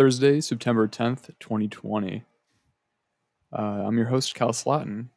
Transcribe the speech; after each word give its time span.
Thursday, 0.00 0.40
September 0.40 0.88
10th, 0.88 1.26
2020. 1.40 2.24
Uh, 3.52 3.60
I'm 3.60 3.98
your 3.98 4.06
host, 4.06 4.34
Cal 4.34 4.48
Slatton. 4.48 5.08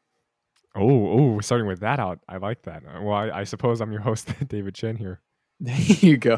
Oh, 0.75 1.08
oh, 1.08 1.40
starting 1.40 1.67
with 1.67 1.79
that 1.79 2.02
out. 2.02 2.20
I 2.28 2.36
like 2.36 2.63
that. 2.63 2.84
Uh, 2.86 3.02
Well, 3.02 3.16
I, 3.16 3.30
I 3.30 3.44
suppose 3.46 3.80
I'm 3.80 3.94
your 3.94 4.02
host, 4.02 4.28
David 4.50 4.76
Chen 4.76 4.98
here. 4.98 5.22
There 5.62 5.78
you 5.78 6.18
go. 6.18 6.38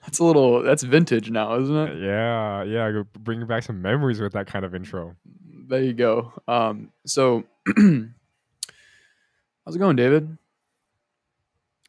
That's 0.00 0.20
a 0.20 0.24
little, 0.24 0.62
that's 0.62 0.84
vintage 0.84 1.30
now, 1.30 1.60
isn't 1.60 1.76
it? 1.76 2.02
Yeah, 2.02 2.62
yeah, 2.62 3.02
bringing 3.18 3.46
back 3.46 3.64
some 3.64 3.82
memories 3.82 4.22
with 4.22 4.32
that 4.32 4.46
kind 4.46 4.64
of 4.64 4.74
intro. 4.74 5.14
There 5.68 5.82
you 5.82 5.92
go. 5.92 6.32
Um, 6.48 6.92
so, 7.04 7.44
how's 7.76 9.76
it 9.76 9.78
going, 9.78 9.96
David? 9.96 10.38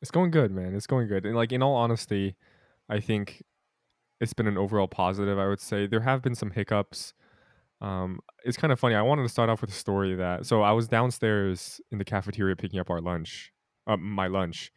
It's 0.01 0.11
going 0.11 0.31
good, 0.31 0.51
man. 0.51 0.75
It's 0.75 0.87
going 0.87 1.07
good. 1.07 1.25
And 1.25 1.33
like 1.33 1.53
in 1.53 1.63
all 1.63 1.75
honesty, 1.75 2.35
I 2.89 2.99
think 2.99 3.41
it's 4.21 4.33
been 4.33 4.47
an 4.47 4.57
overall 4.57 4.87
positive. 4.87 5.37
I 5.39 5.47
would 5.47 5.59
say 5.59 5.87
there 5.87 6.01
have 6.01 6.21
been 6.21 6.35
some 6.35 6.51
hiccups. 6.51 7.13
Um, 7.81 8.19
it's 8.45 8.57
kind 8.57 8.73
of 8.73 8.79
funny. 8.79 8.95
I 8.95 9.01
wanted 9.03 9.23
to 9.23 9.29
start 9.29 9.49
off 9.49 9.61
with 9.61 9.71
a 9.71 9.73
story 9.73 10.15
that 10.15 10.45
so 10.45 10.61
I 10.63 10.71
was 10.71 10.87
downstairs 10.87 11.81
in 11.91 11.97
the 11.99 12.05
cafeteria 12.05 12.55
picking 12.55 12.79
up 12.79 12.89
our 12.89 13.01
lunch, 13.01 13.53
uh, 13.87 13.97
my 13.97 14.27
lunch, 14.27 14.71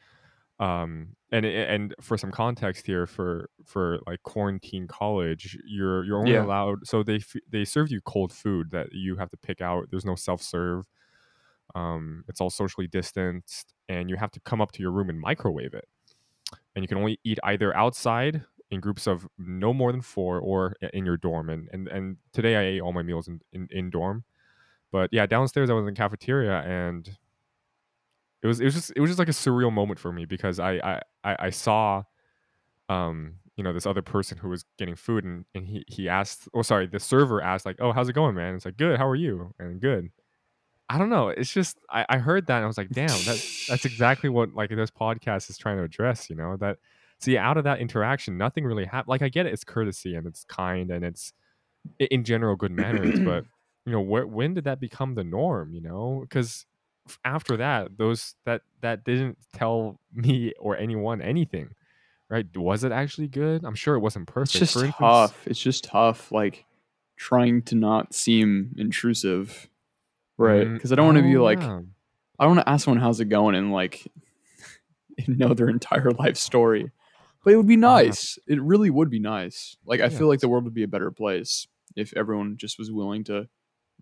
um, 0.60 1.16
and 1.32 1.46
and 1.46 1.94
for 2.00 2.18
some 2.18 2.32
context 2.32 2.86
here 2.86 3.06
for 3.06 3.50
for 3.64 4.00
like 4.06 4.22
quarantine 4.24 4.88
college, 4.88 5.58
you're 5.66 6.04
you're 6.04 6.18
only 6.18 6.34
Yeah. 6.34 6.38
allowed. 6.38 6.86
So 6.86 7.02
they 7.02 7.20
they 7.50 7.64
serve 7.64 7.90
you 7.90 8.00
cold 8.02 8.32
food 8.32 8.70
that 8.72 8.92
you 8.92 9.16
have 9.16 9.30
to 9.30 9.36
pick 9.38 9.60
out. 9.60 9.88
There's 9.90 10.06
no 10.06 10.16
self 10.16 10.42
serve. 10.42 10.86
Um, 11.74 12.24
it's 12.28 12.40
all 12.40 12.50
socially 12.50 12.86
distanced, 12.86 13.74
and 13.88 14.08
you 14.08 14.16
have 14.16 14.30
to 14.32 14.40
come 14.40 14.60
up 14.60 14.72
to 14.72 14.82
your 14.82 14.92
room 14.92 15.10
and 15.10 15.20
microwave 15.20 15.74
it. 15.74 15.86
And 16.74 16.84
you 16.84 16.88
can 16.88 16.98
only 16.98 17.20
eat 17.24 17.38
either 17.44 17.76
outside 17.76 18.44
in 18.70 18.80
groups 18.80 19.06
of 19.06 19.26
no 19.38 19.72
more 19.72 19.92
than 19.92 20.02
four, 20.02 20.38
or 20.40 20.74
in 20.92 21.06
your 21.06 21.16
dorm. 21.16 21.50
And 21.50 21.68
and 21.72 21.88
and 21.88 22.16
today 22.32 22.56
I 22.56 22.62
ate 22.62 22.80
all 22.80 22.92
my 22.92 23.02
meals 23.02 23.28
in 23.28 23.40
in, 23.52 23.68
in 23.70 23.90
dorm. 23.90 24.24
But 24.92 25.10
yeah, 25.12 25.26
downstairs 25.26 25.70
I 25.70 25.74
was 25.74 25.82
in 25.82 25.86
the 25.86 25.92
cafeteria, 25.92 26.60
and 26.60 27.08
it 28.42 28.46
was 28.46 28.60
it 28.60 28.64
was 28.64 28.74
just 28.74 28.92
it 28.96 29.00
was 29.00 29.10
just 29.10 29.18
like 29.18 29.28
a 29.28 29.32
surreal 29.32 29.72
moment 29.72 29.98
for 29.98 30.12
me 30.12 30.24
because 30.24 30.58
I 30.58 30.74
I 30.74 31.00
I, 31.24 31.36
I 31.46 31.50
saw 31.50 32.04
um 32.88 33.34
you 33.56 33.64
know 33.64 33.72
this 33.72 33.86
other 33.86 34.02
person 34.02 34.38
who 34.38 34.48
was 34.48 34.64
getting 34.78 34.94
food 34.94 35.24
and, 35.24 35.44
and 35.54 35.66
he 35.66 35.84
he 35.88 36.08
asked 36.08 36.48
oh 36.54 36.62
sorry 36.62 36.86
the 36.86 37.00
server 37.00 37.42
asked 37.42 37.66
like 37.66 37.76
oh 37.80 37.92
how's 37.92 38.08
it 38.08 38.12
going 38.12 38.34
man 38.34 38.54
it's 38.54 38.64
like 38.64 38.76
good 38.76 38.98
how 38.98 39.08
are 39.08 39.16
you 39.16 39.52
and 39.58 39.80
good 39.80 40.10
i 40.88 40.98
don't 40.98 41.08
know 41.08 41.28
it's 41.28 41.50
just 41.50 41.78
i, 41.90 42.04
I 42.08 42.18
heard 42.18 42.46
that 42.46 42.56
and 42.56 42.64
i 42.64 42.66
was 42.66 42.78
like 42.78 42.90
damn 42.90 43.08
that 43.08 43.42
that's 43.68 43.84
exactly 43.84 44.28
what 44.28 44.54
like 44.54 44.70
this 44.70 44.90
podcast 44.90 45.50
is 45.50 45.58
trying 45.58 45.78
to 45.78 45.82
address 45.82 46.28
you 46.30 46.36
know 46.36 46.56
that 46.58 46.78
see 47.20 47.36
out 47.38 47.56
of 47.56 47.64
that 47.64 47.78
interaction 47.80 48.36
nothing 48.36 48.64
really 48.64 48.84
happened 48.84 49.08
like 49.08 49.22
i 49.22 49.28
get 49.28 49.46
it 49.46 49.52
it's 49.52 49.64
courtesy 49.64 50.14
and 50.14 50.26
it's 50.26 50.44
kind 50.44 50.90
and 50.90 51.04
it's 51.04 51.32
in 51.98 52.24
general 52.24 52.56
good 52.56 52.70
manners 52.72 53.18
but 53.20 53.44
you 53.86 53.92
know 53.92 54.02
wh- 54.04 54.30
when 54.30 54.54
did 54.54 54.64
that 54.64 54.80
become 54.80 55.14
the 55.14 55.24
norm 55.24 55.72
you 55.72 55.80
know 55.80 56.18
because 56.22 56.66
after 57.24 57.56
that 57.56 57.96
those 57.98 58.34
that 58.44 58.62
that 58.80 59.04
didn't 59.04 59.38
tell 59.54 59.98
me 60.12 60.52
or 60.58 60.76
anyone 60.76 61.22
anything 61.22 61.68
right 62.28 62.46
was 62.56 62.82
it 62.84 62.90
actually 62.92 63.28
good 63.28 63.64
i'm 63.64 63.74
sure 63.76 63.94
it 63.94 64.00
wasn't 64.00 64.26
perfect 64.26 64.56
It's 64.56 64.58
just 64.58 64.72
For 64.74 64.80
instance- 64.84 64.98
tough. 64.98 65.46
It's 65.46 65.60
just 65.60 65.84
tough, 65.84 66.30
like 66.32 66.64
trying 67.16 67.62
to 67.62 67.74
not 67.76 68.12
seem 68.12 68.74
intrusive, 68.76 69.70
right? 70.36 70.66
Mm, 70.66 70.74
Because 70.74 70.92
I 70.92 70.96
don't 70.96 71.06
want 71.06 71.16
to 71.16 71.22
be 71.22 71.36
oh, 71.38 71.42
like, 71.44 71.60
yeah. 71.60 71.80
I 72.38 72.44
don't 72.44 72.56
want 72.56 72.66
to 72.66 72.68
ask 72.68 72.84
someone 72.84 73.00
how's 73.00 73.20
it 73.20 73.30
going 73.30 73.54
and 73.54 73.72
like 73.72 74.06
know 75.28 75.54
their 75.54 75.68
entire 75.70 76.10
life 76.10 76.36
story. 76.36 76.90
But 77.46 77.54
it 77.54 77.58
would 77.58 77.68
be 77.68 77.78
nice. 77.78 78.38
It 78.48 78.62
really 78.62 78.90
would 78.90 79.10
be 79.10 79.20
nice. 79.20 79.78
Like 79.86 80.02
I 80.02 80.08
Yeah. 80.08 80.18
feel 80.18 80.28
like 80.28 80.40
the 80.40 80.50
world 80.50 80.64
would 80.66 80.74
be 80.74 80.84
a 80.84 80.88
better 80.88 81.12
place 81.12 81.68
if 81.96 82.12
everyone 82.16 82.58
just 82.58 82.78
was 82.78 82.92
willing 82.92 83.24
to 83.26 83.48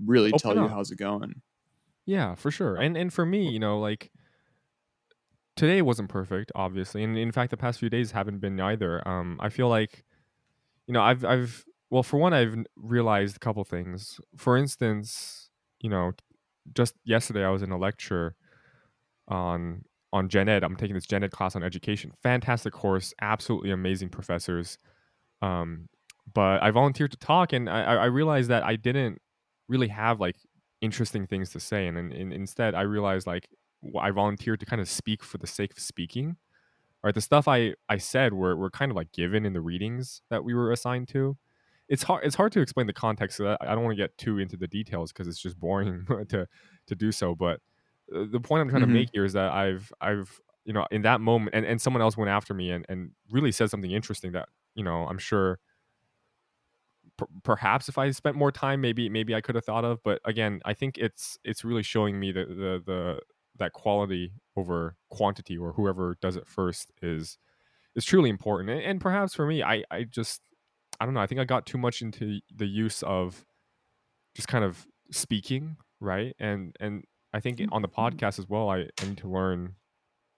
really 0.05 0.35
tell 0.35 0.57
Open 0.57 0.59
you 0.59 0.69
how's 0.69 0.91
it 0.93 0.99
going. 0.99 1.43
Yeah, 2.07 2.35
for 2.35 2.51
sure. 2.51 2.77
And 2.77 2.97
and 2.97 3.13
for 3.13 3.25
me, 3.25 3.49
you 3.51 3.59
know, 3.59 3.79
like 3.79 4.11
today 5.57 5.83
wasn't 5.83 6.09
perfect, 6.09 6.53
obviously, 6.55 7.03
and 7.05 7.17
in 7.17 7.33
fact, 7.33 7.51
the 7.51 7.57
past 7.57 7.79
few 7.79 7.91
days 7.91 8.11
haven't 8.13 8.39
been 8.41 8.61
either. 8.61 9.07
Um, 9.07 9.39
I 9.41 9.49
feel 9.49 9.69
like, 9.69 10.05
you 10.89 10.95
know, 10.95 11.03
I've 11.03 11.25
I've 11.25 11.65
well, 11.91 12.05
for 12.05 12.19
one, 12.19 12.35
I've 12.35 12.57
realized 12.77 13.37
a 13.37 13.41
couple 13.41 13.65
things. 13.65 14.21
For 14.37 14.57
instance, 14.57 15.51
you 15.81 15.91
know, 15.91 16.13
just 16.75 16.97
yesterday 17.05 17.45
I 17.45 17.51
was 17.51 17.63
in 17.63 17.73
a 17.73 17.79
lecture 17.79 18.37
on 19.29 19.85
on 20.15 20.29
Gen 20.29 20.49
Ed. 20.49 20.63
I'm 20.63 20.77
taking 20.77 20.95
this 20.95 21.07
Gen 21.07 21.25
Ed 21.25 21.33
class 21.33 21.57
on 21.57 21.65
education. 21.65 22.13
Fantastic 22.23 22.73
course, 22.73 23.13
absolutely 23.21 23.73
amazing 23.73 24.11
professors. 24.11 24.79
Um, 25.43 25.89
but 26.33 26.63
I 26.63 26.71
volunteered 26.71 27.11
to 27.11 27.19
talk, 27.19 27.53
and 27.53 27.69
I, 27.69 27.83
I 27.83 28.05
realized 28.07 28.49
that 28.49 28.63
I 28.63 28.77
didn't 28.77 29.21
really 29.69 29.89
have 29.89 30.21
like 30.21 30.37
interesting 30.81 31.27
things 31.27 31.51
to 31.51 31.61
say, 31.61 31.89
and, 31.89 31.99
and, 31.99 32.13
and 32.13 32.33
instead 32.33 32.77
I 32.77 32.83
realized 32.83 33.27
like 33.27 33.49
I 34.01 34.13
volunteered 34.13 34.61
to 34.61 34.67
kind 34.67 34.81
of 34.81 34.89
speak 34.89 35.25
for 35.25 35.37
the 35.37 35.49
sake 35.49 35.73
of 35.73 35.81
speaking. 35.81 36.29
All 36.29 37.09
right, 37.09 37.15
the 37.15 37.21
stuff 37.21 37.49
I 37.49 37.75
I 37.89 37.99
said 37.99 38.33
were 38.33 38.57
were 38.57 38.71
kind 38.71 38.93
of 38.93 38.97
like 38.97 39.11
given 39.13 39.45
in 39.45 39.53
the 39.53 39.61
readings 39.61 40.23
that 40.31 40.45
we 40.45 40.55
were 40.55 40.71
assigned 40.71 41.09
to. 41.09 41.37
It's 41.89 42.05
hard 42.05 42.25
it's 42.25 42.37
hard 42.37 42.53
to 42.53 42.61
explain 42.61 42.87
the 42.87 42.93
context. 42.93 43.37
So 43.37 43.45
that 43.45 43.59
I 43.61 43.75
don't 43.75 43.83
want 43.83 43.97
to 43.97 44.03
get 44.03 44.17
too 44.17 44.39
into 44.39 44.57
the 44.57 44.69
details 44.69 45.13
because 45.13 45.27
it's 45.27 45.43
just 45.43 45.59
boring 45.59 46.07
to 46.29 46.47
to 46.87 46.95
do 46.95 47.11
so. 47.11 47.35
But 47.35 47.59
the 48.09 48.41
point 48.41 48.63
I'm 48.63 48.69
trying 48.69 48.81
Mhm. 48.81 48.83
to 48.83 48.87
make 48.87 49.11
here 49.13 49.25
is 49.25 49.33
that 49.35 49.53
I've 49.53 49.93
I've 50.01 50.41
you 50.65 50.73
know 50.73 50.87
in 50.91 51.03
that 51.03 51.21
moment 51.21 51.55
and, 51.55 51.65
and 51.67 51.81
someone 51.81 52.03
else 52.03 52.17
went 52.17 52.31
after 52.31 52.55
me 52.55 52.71
and, 52.71 52.85
and 52.89 53.13
really 53.31 53.53
said 53.53 53.71
something 53.71 53.91
interesting 53.91 54.33
that 54.33 54.49
you 54.75 54.85
know 54.85 55.07
I'm 55.09 55.19
sure 55.19 55.61
per- 57.17 57.27
perhaps 57.43 57.89
if 57.89 57.99
I 57.99 58.11
spent 58.11 58.37
more 58.37 58.53
time 58.53 58.81
maybe 58.81 59.09
maybe 59.09 59.35
I 59.35 59.41
could 59.41 59.55
have 59.55 59.65
thought 59.65 59.85
of 59.85 60.03
but 60.03 60.21
again 60.25 60.61
I 60.65 60.75
think 60.75 60.99
it's 60.99 61.39
it's 61.45 61.65
really 61.65 61.83
showing 61.83 62.19
me 62.19 62.33
that 62.33 62.49
the 62.49 62.83
the 62.85 63.21
that 63.57 63.73
quality 63.73 64.33
over 64.57 64.97
quantity 65.11 65.57
or 65.57 65.73
whoever 65.73 66.17
does 66.21 66.37
it 66.37 66.47
first 66.47 66.91
is 67.03 67.39
is 67.97 68.05
truly 68.05 68.31
important 68.31 68.71
and, 68.71 68.83
and 68.83 69.01
perhaps 69.01 69.35
for 69.35 69.47
me 69.47 69.63
I 69.63 69.85
I 69.91 70.05
just 70.05 70.43
I 71.01 71.07
don't 71.07 71.15
know 71.15 71.21
I 71.23 71.29
think 71.29 71.41
I 71.41 71.45
got 71.45 71.67
too 71.67 71.79
much 71.79 72.03
into 72.03 72.41
the 72.55 72.67
use 72.67 73.03
of 73.05 73.45
just 74.35 74.49
kind 74.49 74.65
of 74.65 74.87
speaking 75.13 75.77
right 76.01 76.35
and 76.39 76.77
and 76.81 77.05
I 77.35 77.41
think 77.41 77.59
mm-hmm. 77.59 77.73
on 77.73 77.83
the 77.83 77.89
podcast 77.89 78.39
as 78.39 78.49
well 78.49 78.71
I, 78.71 78.89
I 79.01 79.07
need 79.07 79.19
to 79.19 79.29
learn 79.29 79.75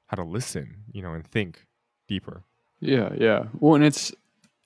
how 0.06 0.16
to 0.16 0.24
listen 0.24 0.84
you 0.90 1.02
know 1.02 1.12
and 1.12 1.24
think 1.26 1.66
deeper 2.08 2.42
Yeah, 2.80 3.12
yeah. 3.18 3.44
Well, 3.60 3.74
and 3.74 3.84
it's 3.84 4.12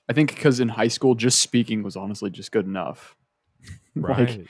I 0.09 0.13
think 0.13 0.33
because 0.35 0.59
in 0.59 0.69
high 0.69 0.89
school, 0.89 1.15
just 1.15 1.39
speaking 1.41 1.83
was 1.83 1.95
honestly 1.95 2.29
just 2.29 2.51
good 2.51 2.65
enough. 2.65 3.15
right 3.95 4.39
like, 4.39 4.47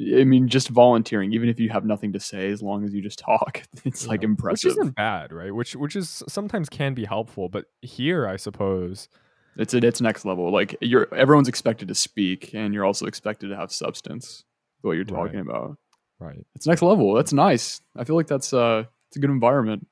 I 0.00 0.24
mean, 0.24 0.48
just 0.48 0.68
volunteering, 0.68 1.32
even 1.32 1.48
if 1.48 1.60
you 1.60 1.68
have 1.70 1.84
nothing 1.84 2.12
to 2.12 2.20
say, 2.20 2.50
as 2.50 2.62
long 2.62 2.84
as 2.84 2.92
you 2.92 3.00
just 3.00 3.18
talk, 3.18 3.62
it's 3.84 4.06
like 4.06 4.22
impressive. 4.22 4.70
Which 4.70 4.78
isn't 4.78 4.96
bad, 4.96 5.32
right? 5.32 5.54
Which 5.54 5.76
which 5.76 5.96
is 5.96 6.22
sometimes 6.28 6.68
can 6.68 6.94
be 6.94 7.04
helpful, 7.04 7.48
but 7.48 7.66
here 7.80 8.26
I 8.26 8.36
suppose 8.36 9.08
It's 9.56 9.74
at 9.74 9.84
it's 9.84 10.00
next 10.00 10.24
level. 10.24 10.52
Like 10.52 10.76
you're 10.80 11.12
everyone's 11.14 11.48
expected 11.48 11.88
to 11.88 11.94
speak, 11.94 12.54
and 12.54 12.74
you're 12.74 12.84
also 12.84 13.06
expected 13.06 13.48
to 13.48 13.56
have 13.56 13.72
substance. 13.72 14.44
What 14.82 14.92
you're 14.92 15.04
Right. 15.04 15.26
talking 15.26 15.40
about. 15.40 15.76
Right. 16.20 16.44
It's 16.54 16.66
next 16.66 16.82
level. 16.82 17.14
That's 17.14 17.32
nice. 17.32 17.80
I 17.96 18.04
feel 18.04 18.16
like 18.16 18.26
that's 18.26 18.52
uh, 18.52 18.84
it's 19.08 19.16
a 19.16 19.20
good 19.20 19.30
environment. 19.30 19.86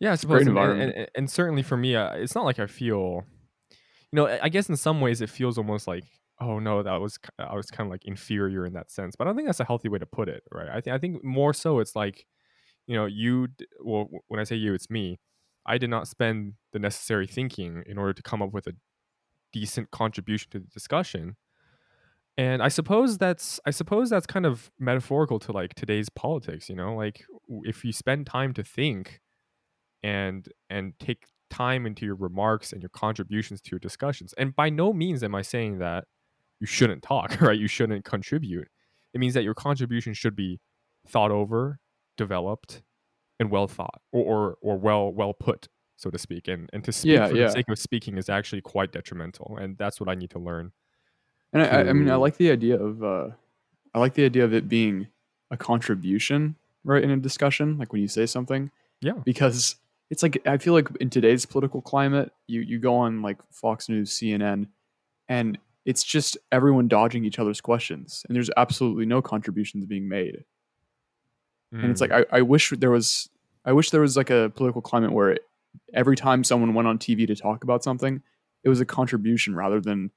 Yeah, 0.00 0.10
I 0.10 0.14
a 0.14 0.16
suppose, 0.16 0.44
great 0.44 0.48
and, 0.48 0.58
and, 0.58 0.58
environment. 0.58 0.96
and, 0.96 1.08
and 1.14 1.30
certainly 1.30 1.62
for 1.62 1.76
me, 1.76 1.96
uh, 1.96 2.12
it's 2.14 2.34
not 2.34 2.44
like 2.44 2.58
I 2.58 2.66
feel, 2.66 3.24
you 3.70 4.16
know, 4.16 4.26
I- 4.26 4.48
guess 4.50 4.68
in 4.68 4.76
some 4.76 5.00
ways 5.00 5.20
it 5.22 5.30
feels 5.30 5.56
almost 5.56 5.86
like, 5.88 6.04
oh 6.40 6.58
no, 6.58 6.82
that 6.82 7.00
was 7.00 7.18
I 7.38 7.54
was 7.54 7.70
kind 7.70 7.86
of 7.86 7.90
like 7.90 8.04
inferior 8.04 8.66
in 8.66 8.74
that 8.74 8.90
sense. 8.90 9.16
But 9.16 9.26
I 9.26 9.28
don't 9.30 9.36
think 9.36 9.48
that's 9.48 9.60
a 9.60 9.64
healthy 9.64 9.88
way 9.88 9.98
to 9.98 10.06
put 10.06 10.28
it, 10.28 10.42
right? 10.52 10.68
I 10.68 10.80
think 10.82 10.94
I 10.94 10.98
think 10.98 11.24
more 11.24 11.54
so 11.54 11.78
it's 11.80 11.96
like, 11.96 12.26
you 12.86 12.94
know, 12.94 13.06
you. 13.06 13.46
d- 13.48 13.66
Well, 13.82 14.08
when 14.28 14.38
I 14.38 14.44
say 14.44 14.56
you, 14.56 14.74
it's 14.74 14.90
me. 14.90 15.18
I 15.64 15.78
did 15.78 15.90
not 15.90 16.06
spend 16.06 16.54
the 16.72 16.78
necessary 16.78 17.26
thinking 17.26 17.82
in 17.86 17.98
order 17.98 18.12
to 18.12 18.22
come 18.22 18.40
up 18.42 18.52
with 18.52 18.66
a 18.68 18.74
decent 19.52 19.90
contribution 19.90 20.50
to 20.50 20.58
the 20.60 20.66
discussion. 20.66 21.36
And 22.38 22.62
I 22.62 22.68
suppose 22.68 23.16
that's 23.18 23.58
I 23.66 23.70
suppose 23.70 24.10
that's 24.10 24.26
kind 24.26 24.44
of 24.44 24.70
metaphorical 24.78 25.38
to 25.40 25.52
like 25.52 25.74
today's 25.74 26.08
politics, 26.10 26.68
you 26.68 26.76
know? 26.76 26.94
Like 26.94 27.24
if 27.62 27.84
you 27.84 27.92
spend 27.92 28.26
time 28.26 28.52
to 28.54 28.62
think 28.64 29.20
and 30.02 30.46
and 30.68 30.92
take 30.98 31.24
time 31.50 31.86
into 31.86 32.04
your 32.04 32.16
remarks 32.16 32.72
and 32.72 32.82
your 32.82 32.90
contributions 32.90 33.60
to 33.62 33.70
your 33.70 33.78
discussions. 33.78 34.34
And 34.36 34.54
by 34.54 34.68
no 34.68 34.92
means 34.92 35.22
am 35.22 35.34
I 35.34 35.42
saying 35.42 35.78
that 35.78 36.04
you 36.60 36.66
shouldn't 36.66 37.02
talk, 37.02 37.40
right? 37.40 37.58
You 37.58 37.68
shouldn't 37.68 38.04
contribute. 38.04 38.68
It 39.14 39.18
means 39.20 39.34
that 39.34 39.44
your 39.44 39.54
contribution 39.54 40.12
should 40.12 40.36
be 40.36 40.60
thought 41.08 41.30
over, 41.30 41.78
developed, 42.18 42.82
and 43.40 43.50
well 43.50 43.66
thought, 43.66 44.02
or 44.12 44.24
or, 44.24 44.56
or 44.60 44.78
well 44.78 45.12
well 45.12 45.32
put, 45.32 45.68
so 45.96 46.10
to 46.10 46.18
speak. 46.18 46.48
And 46.48 46.68
and 46.72 46.84
to 46.84 46.92
speak 46.92 47.12
Yeah, 47.12 47.28
for 47.28 47.36
yeah. 47.36 47.46
the 47.46 47.52
sake 47.52 47.68
of 47.70 47.78
speaking 47.78 48.18
is 48.18 48.28
actually 48.28 48.60
quite 48.62 48.92
detrimental, 48.92 49.56
and 49.58 49.78
that's 49.78 50.00
what 50.00 50.08
I 50.10 50.14
need 50.14 50.30
to 50.30 50.38
learn. 50.38 50.72
And 51.52 51.62
I, 51.62 51.66
I- 51.66 51.88
I 51.88 51.92
mean, 51.92 52.10
I 52.10 52.16
like 52.16 52.36
the 52.36 52.50
idea 52.50 52.76
of 52.80 53.02
uh, 53.02 53.28
I 53.94 53.98
like 53.98 54.14
the 54.14 54.24
idea 54.24 54.44
of 54.44 54.52
it 54.52 54.68
being 54.68 55.08
a 55.50 55.56
contribution, 55.56 56.56
right, 56.84 57.02
in 57.02 57.10
a 57.10 57.16
discussion. 57.16 57.78
Like 57.78 57.92
when 57.92 58.02
you 58.02 58.08
say 58.08 58.26
something, 58.26 58.70
Yeah, 59.00 59.12
because 59.24 59.76
it's 60.10 60.22
like 60.22 60.40
I 60.46 60.58
feel 60.58 60.74
like 60.74 60.88
in 61.00 61.08
today's 61.10 61.46
political 61.46 61.80
climate, 61.80 62.32
you 62.46 62.60
you 62.60 62.78
go 62.78 62.94
on 62.96 63.22
like 63.22 63.38
Fox 63.52 63.88
News, 63.88 64.10
CNN, 64.10 64.66
and 65.28 65.58
it's 65.84 66.02
just 66.02 66.36
everyone 66.50 66.88
dodging 66.88 67.24
each 67.24 67.38
other's 67.38 67.60
questions 67.60 68.24
and 68.28 68.34
there's 68.34 68.50
absolutely 68.56 69.06
no 69.06 69.22
contributions 69.22 69.86
being 69.86 70.08
made 70.08 70.42
and 71.72 71.90
it's 71.90 72.00
like 72.00 72.10
Mm. 72.10 72.24
I, 72.32 72.38
I 72.38 72.42
wish 72.42 72.70
there 72.76 72.90
was 72.90 73.28
i 73.64 73.72
wish 73.72 73.90
there 73.90 74.00
was 74.00 74.16
like 74.16 74.30
a 74.30 74.50
political 74.56 74.80
climate 74.82 75.12
where 75.12 75.36
every 75.94 76.16
time 76.16 76.42
someone 76.42 76.74
went 76.74 76.88
on 76.88 76.98
tv 76.98 77.26
to 77.28 77.36
talk 77.36 77.62
about 77.62 77.84
something 77.84 78.20
it 78.64 78.68
was 78.68 78.80
a 78.80 78.84
contribution 78.84 79.54
rather 79.54 79.80
than 79.80 80.10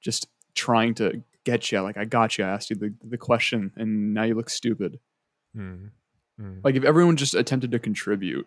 just 0.00 0.28
trying 0.54 0.94
to 0.94 1.22
get 1.44 1.72
you 1.72 1.80
like 1.80 1.96
i 1.96 2.04
got 2.04 2.38
you 2.38 2.44
i 2.44 2.48
asked 2.48 2.70
you 2.70 2.76
the, 2.76 2.94
the 3.04 3.18
question 3.18 3.72
and 3.76 4.14
now 4.14 4.22
you 4.24 4.34
look 4.34 4.50
stupid 4.50 4.98
Mm. 5.56 5.90
Mm. 6.40 6.60
like 6.64 6.76
if 6.76 6.84
everyone 6.84 7.16
just 7.16 7.34
attempted 7.34 7.70
to 7.72 7.78
contribute 7.78 8.46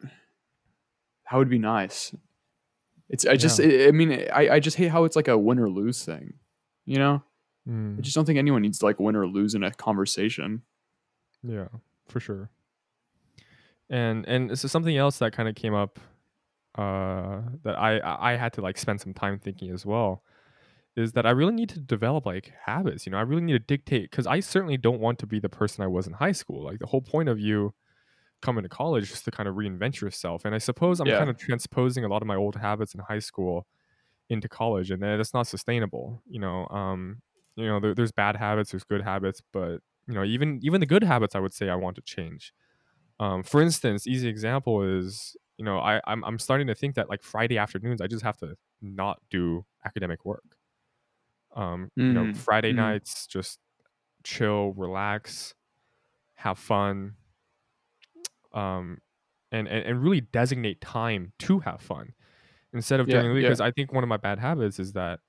that 1.29 1.37
would 1.37 1.49
be 1.49 1.59
nice 1.59 2.15
it's 3.09 3.25
i 3.27 3.35
just 3.35 3.59
I, 3.59 3.87
I 3.87 3.91
mean 3.91 4.11
I, 4.33 4.49
I 4.55 4.59
just 4.59 4.77
hate 4.77 4.89
how 4.89 5.03
it's 5.03 5.15
like 5.15 5.27
a 5.27 5.37
win 5.37 5.59
or 5.59 5.69
lose 5.69 6.03
thing 6.03 6.33
you 6.85 6.97
know 6.97 7.21
Mm. 7.67 7.97
i 7.97 8.01
just 8.01 8.15
don't 8.15 8.25
think 8.25 8.37
anyone 8.39 8.61
needs 8.61 8.77
to 8.79 8.85
like 8.85 8.99
win 8.99 9.15
or 9.15 9.25
lose 9.27 9.55
in 9.55 9.63
a 9.63 9.71
conversation 9.71 10.61
Yeah, 11.43 11.67
for 12.07 12.19
sure. 12.19 12.49
And 13.89 14.25
and 14.27 14.57
so 14.57 14.67
something 14.67 14.95
else 14.97 15.17
that 15.19 15.33
kind 15.33 15.47
of 15.49 15.55
came 15.55 15.73
up 15.73 15.99
uh 16.77 17.41
that 17.63 17.75
I 17.77 17.99
I 18.31 18.35
had 18.35 18.53
to 18.53 18.61
like 18.61 18.77
spend 18.77 18.99
some 19.01 19.13
time 19.13 19.39
thinking 19.39 19.71
as 19.71 19.85
well 19.85 20.23
is 20.95 21.13
that 21.13 21.25
I 21.25 21.31
really 21.31 21.53
need 21.53 21.69
to 21.69 21.79
develop 21.79 22.25
like 22.25 22.53
habits, 22.65 23.05
you 23.05 23.11
know. 23.11 23.17
I 23.17 23.21
really 23.21 23.41
need 23.41 23.53
to 23.53 23.59
dictate 23.59 24.11
cuz 24.11 24.27
I 24.27 24.39
certainly 24.39 24.77
don't 24.77 24.99
want 25.01 25.19
to 25.19 25.27
be 25.27 25.39
the 25.39 25.49
person 25.49 25.83
I 25.83 25.87
was 25.87 26.07
in 26.07 26.13
high 26.13 26.31
school. 26.33 26.63
Like 26.63 26.79
the 26.79 26.87
whole 26.87 27.01
point 27.01 27.29
of 27.29 27.39
you 27.39 27.73
coming 28.41 28.63
to 28.63 28.69
college 28.69 29.11
is 29.11 29.23
to 29.23 29.31
kind 29.31 29.49
of 29.49 29.55
reinvent 29.55 30.01
yourself. 30.01 30.45
And 30.45 30.55
I 30.55 30.59
suppose 30.59 30.99
I'm 30.99 31.11
Yeah. 31.11 31.11
kind 31.11 31.29
of 31.29 31.37
transposing 31.37 32.05
a 32.05 32.07
lot 32.09 32.21
of 32.21 32.27
my 32.27 32.35
old 32.35 32.55
habits 32.57 32.93
in 32.95 33.01
high 33.01 33.19
school 33.19 33.67
into 34.29 34.49
college 34.49 34.91
and 34.91 35.01
that's 35.03 35.33
not 35.33 35.47
sustainable, 35.47 36.23
you 36.27 36.39
know. 36.39 36.67
Um 36.69 37.21
you 37.57 37.65
know, 37.67 37.79
there, 37.79 37.95
there's 37.95 38.11
bad 38.13 38.35
habits, 38.37 38.71
there's 38.71 38.83
good 38.85 39.01
habits, 39.03 39.41
but 39.53 39.79
you 40.07 40.13
know, 40.15 40.23
even 40.25 40.59
even 40.63 40.81
the 40.81 40.87
good 40.87 41.03
habits 41.03 41.35
I 41.35 41.39
would 41.39 41.53
say 41.53 41.69
I 41.69 41.75
want 41.75 41.95
to 41.97 42.01
change. 42.03 42.53
Um, 43.19 43.43
for 43.43 43.61
instance, 43.61 44.07
easy 44.07 44.27
example 44.27 44.81
is, 44.83 45.37
you 45.57 45.65
know, 45.65 45.79
I 45.79 46.01
I'm, 46.07 46.23
I'm 46.25 46.39
starting 46.39 46.67
to 46.67 46.75
think 46.75 46.95
that 46.95 47.09
like 47.09 47.23
Friday 47.23 47.57
afternoons 47.57 48.01
I 48.01 48.07
just 48.07 48.23
have 48.23 48.37
to 48.37 48.57
not 48.81 49.21
do 49.29 49.65
academic 49.85 50.25
work. 50.25 50.54
Um, 51.55 51.91
you 52.07 52.13
know, 52.13 52.27
Mhm, 52.27 52.33
Friday 52.33 52.71
mhm. 52.71 52.73
nights 52.73 53.27
just 53.27 53.59
chill, 54.23 54.73
relax, 54.73 55.55
have 56.35 56.59
fun, 56.59 57.17
um, 58.53 58.99
and, 59.51 59.67
and 59.67 59.85
and 59.85 60.03
really 60.03 60.21
designate 60.21 60.81
time 60.81 61.33
to 61.39 61.59
have 61.59 61.81
fun 61.81 62.13
instead 62.73 62.99
of 63.01 63.07
Yeah, 63.07 63.09
during 63.09 63.29
the 63.29 63.35
week. 63.35 63.41
yeah. 63.41 63.47
Because 63.47 63.61
I 63.61 63.71
think 63.71 63.93
one 63.93 64.03
of 64.03 64.09
my 64.09 64.17
bad 64.17 64.39
habits 64.39 64.79
is 64.79 64.93
that, 64.93 65.21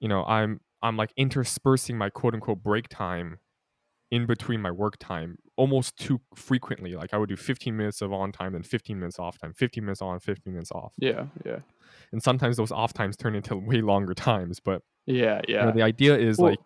you 0.00 0.08
know, 0.08 0.24
I'm 0.26 0.60
I'm 0.82 0.96
like 0.96 1.12
interspersing 1.16 1.98
my 1.98 2.10
quote 2.10 2.34
unquote 2.34 2.62
break 2.62 2.88
time 2.88 3.40
in 4.10 4.26
between 4.26 4.60
my 4.62 4.70
work 4.70 4.96
time 4.98 5.36
almost 5.56 5.96
too 5.96 6.20
frequently. 6.36 6.94
Like 6.94 7.12
I 7.14 7.18
would 7.18 7.28
do 7.28 7.36
15 7.36 7.76
minutes 7.76 8.02
of 8.02 8.12
on 8.12 8.32
time, 8.32 8.52
then 8.52 8.62
15 8.62 8.98
minutes 8.98 9.18
off 9.18 9.38
time, 9.38 9.52
15 9.54 9.84
minutes 9.84 10.02
on, 10.02 10.20
15 10.20 10.54
minutes 10.54 10.72
off. 10.72 10.94
yeah 10.98 11.26
yeah 11.44 11.60
And 12.12 12.22
sometimes 12.22 12.56
those 12.56 12.72
off 12.72 12.92
times 12.92 13.16
turn 13.16 13.34
into 13.34 13.56
way 13.70 13.80
longer 13.80 14.14
times. 14.14 14.60
But 14.60 14.82
yeah 15.06 15.40
you 15.46 15.54
yeah 15.54 15.66
know, 15.66 15.72
the 15.72 15.82
idea 15.82 16.16
is 16.18 16.38
Well- 16.38 16.50
like, 16.50 16.60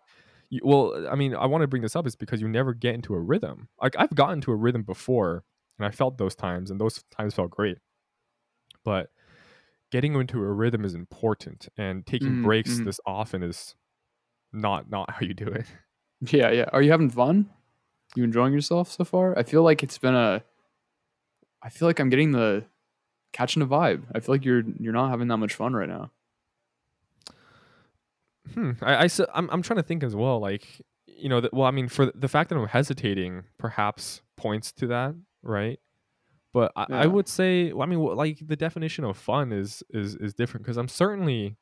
you, 0.49 0.61
well, 0.63 1.07
I 1.09 1.15
mean, 1.15 1.35
I 1.35 1.45
want 1.47 1.61
to 1.63 1.67
bring 1.67 1.81
this 1.83 1.95
up 1.95 2.07
is 2.07 2.15
because 2.15 2.41
you 2.41 2.47
never 2.49 2.73
get 2.73 2.95
into 2.95 3.13
a 3.15 3.19
rhythm. 3.19 3.69
Like 3.81 3.95
I've 3.99 4.15
gotten 4.15 4.41
to 4.41 4.51
a 4.51 4.55
rhythm 4.55 4.83
before, 4.83 5.43
and 5.79 5.85
I 5.87 5.91
felt 5.91 6.17
those 6.17 6.35
times, 6.35 6.71
and 6.71 6.79
those 6.81 7.03
times 7.11 7.35
felt 7.35 7.51
great. 7.51 7.77
But 8.83 9.11
getting 9.91 10.15
into 10.15 10.41
a 10.43 10.51
rhythm 10.53 10.85
is 10.85 10.95
important, 10.95 11.69
and 11.77 12.05
taking 12.05 12.35
Mhm, 12.35 12.43
breaks 12.43 12.81
mhm. 12.81 12.85
this 12.85 12.99
often 13.05 13.43
is 13.43 13.75
not 14.53 14.89
not 14.89 15.11
how 15.11 15.21
you 15.21 15.33
do 15.35 15.47
it. 15.47 15.67
Yeah, 16.21 16.51
yeah. 16.51 16.65
Are 16.71 16.81
you 16.81 16.91
having 16.91 17.09
fun? 17.09 17.49
You 18.15 18.23
enjoying 18.23 18.53
yourself 18.53 18.91
so 18.91 19.03
far? 19.03 19.37
I 19.37 19.43
feel 19.43 19.63
like 19.63 19.83
it's 19.83 19.97
been 19.97 20.15
a. 20.15 20.43
I 21.63 21.69
feel 21.69 21.87
like 21.87 21.99
I'm 21.99 22.09
getting 22.09 22.31
the 22.31 22.65
catching 23.33 23.61
a 23.61 23.67
vibe. 23.67 24.03
I 24.13 24.19
feel 24.19 24.35
like 24.35 24.45
you're 24.45 24.63
you're 24.79 24.93
not 24.93 25.09
having 25.09 25.27
that 25.29 25.37
much 25.37 25.53
fun 25.53 25.73
right 25.73 25.89
now. 25.89 26.11
Hmm. 28.53 28.71
I, 28.81 29.05
I 29.05 29.09
I'm 29.33 29.49
I'm 29.49 29.61
trying 29.61 29.77
to 29.77 29.83
think 29.83 30.03
as 30.03 30.15
well. 30.15 30.39
Like 30.39 30.81
you 31.21 31.29
know, 31.29 31.41
that, 31.41 31.53
well, 31.53 31.67
I 31.67 31.71
mean, 31.71 31.87
for 31.87 32.11
the 32.13 32.27
fact 32.27 32.49
that 32.49 32.57
I'm 32.57 32.67
hesitating, 32.67 33.43
perhaps 33.57 34.21
points 34.37 34.71
to 34.73 34.87
that, 34.87 35.15
right? 35.43 35.79
But 36.53 36.73
I, 36.75 36.85
I 36.89 37.07
would 37.07 37.29
say, 37.29 37.71
well, 37.71 37.83
I 37.83 37.85
mean, 37.85 37.99
like 37.99 38.45
the 38.45 38.57
definition 38.57 39.05
of 39.05 39.17
fun 39.17 39.53
is 39.53 39.83
is 39.91 40.15
is 40.15 40.33
different 40.33 40.65
because 40.65 40.77
I'm 40.77 40.89
certainly. 40.89 41.57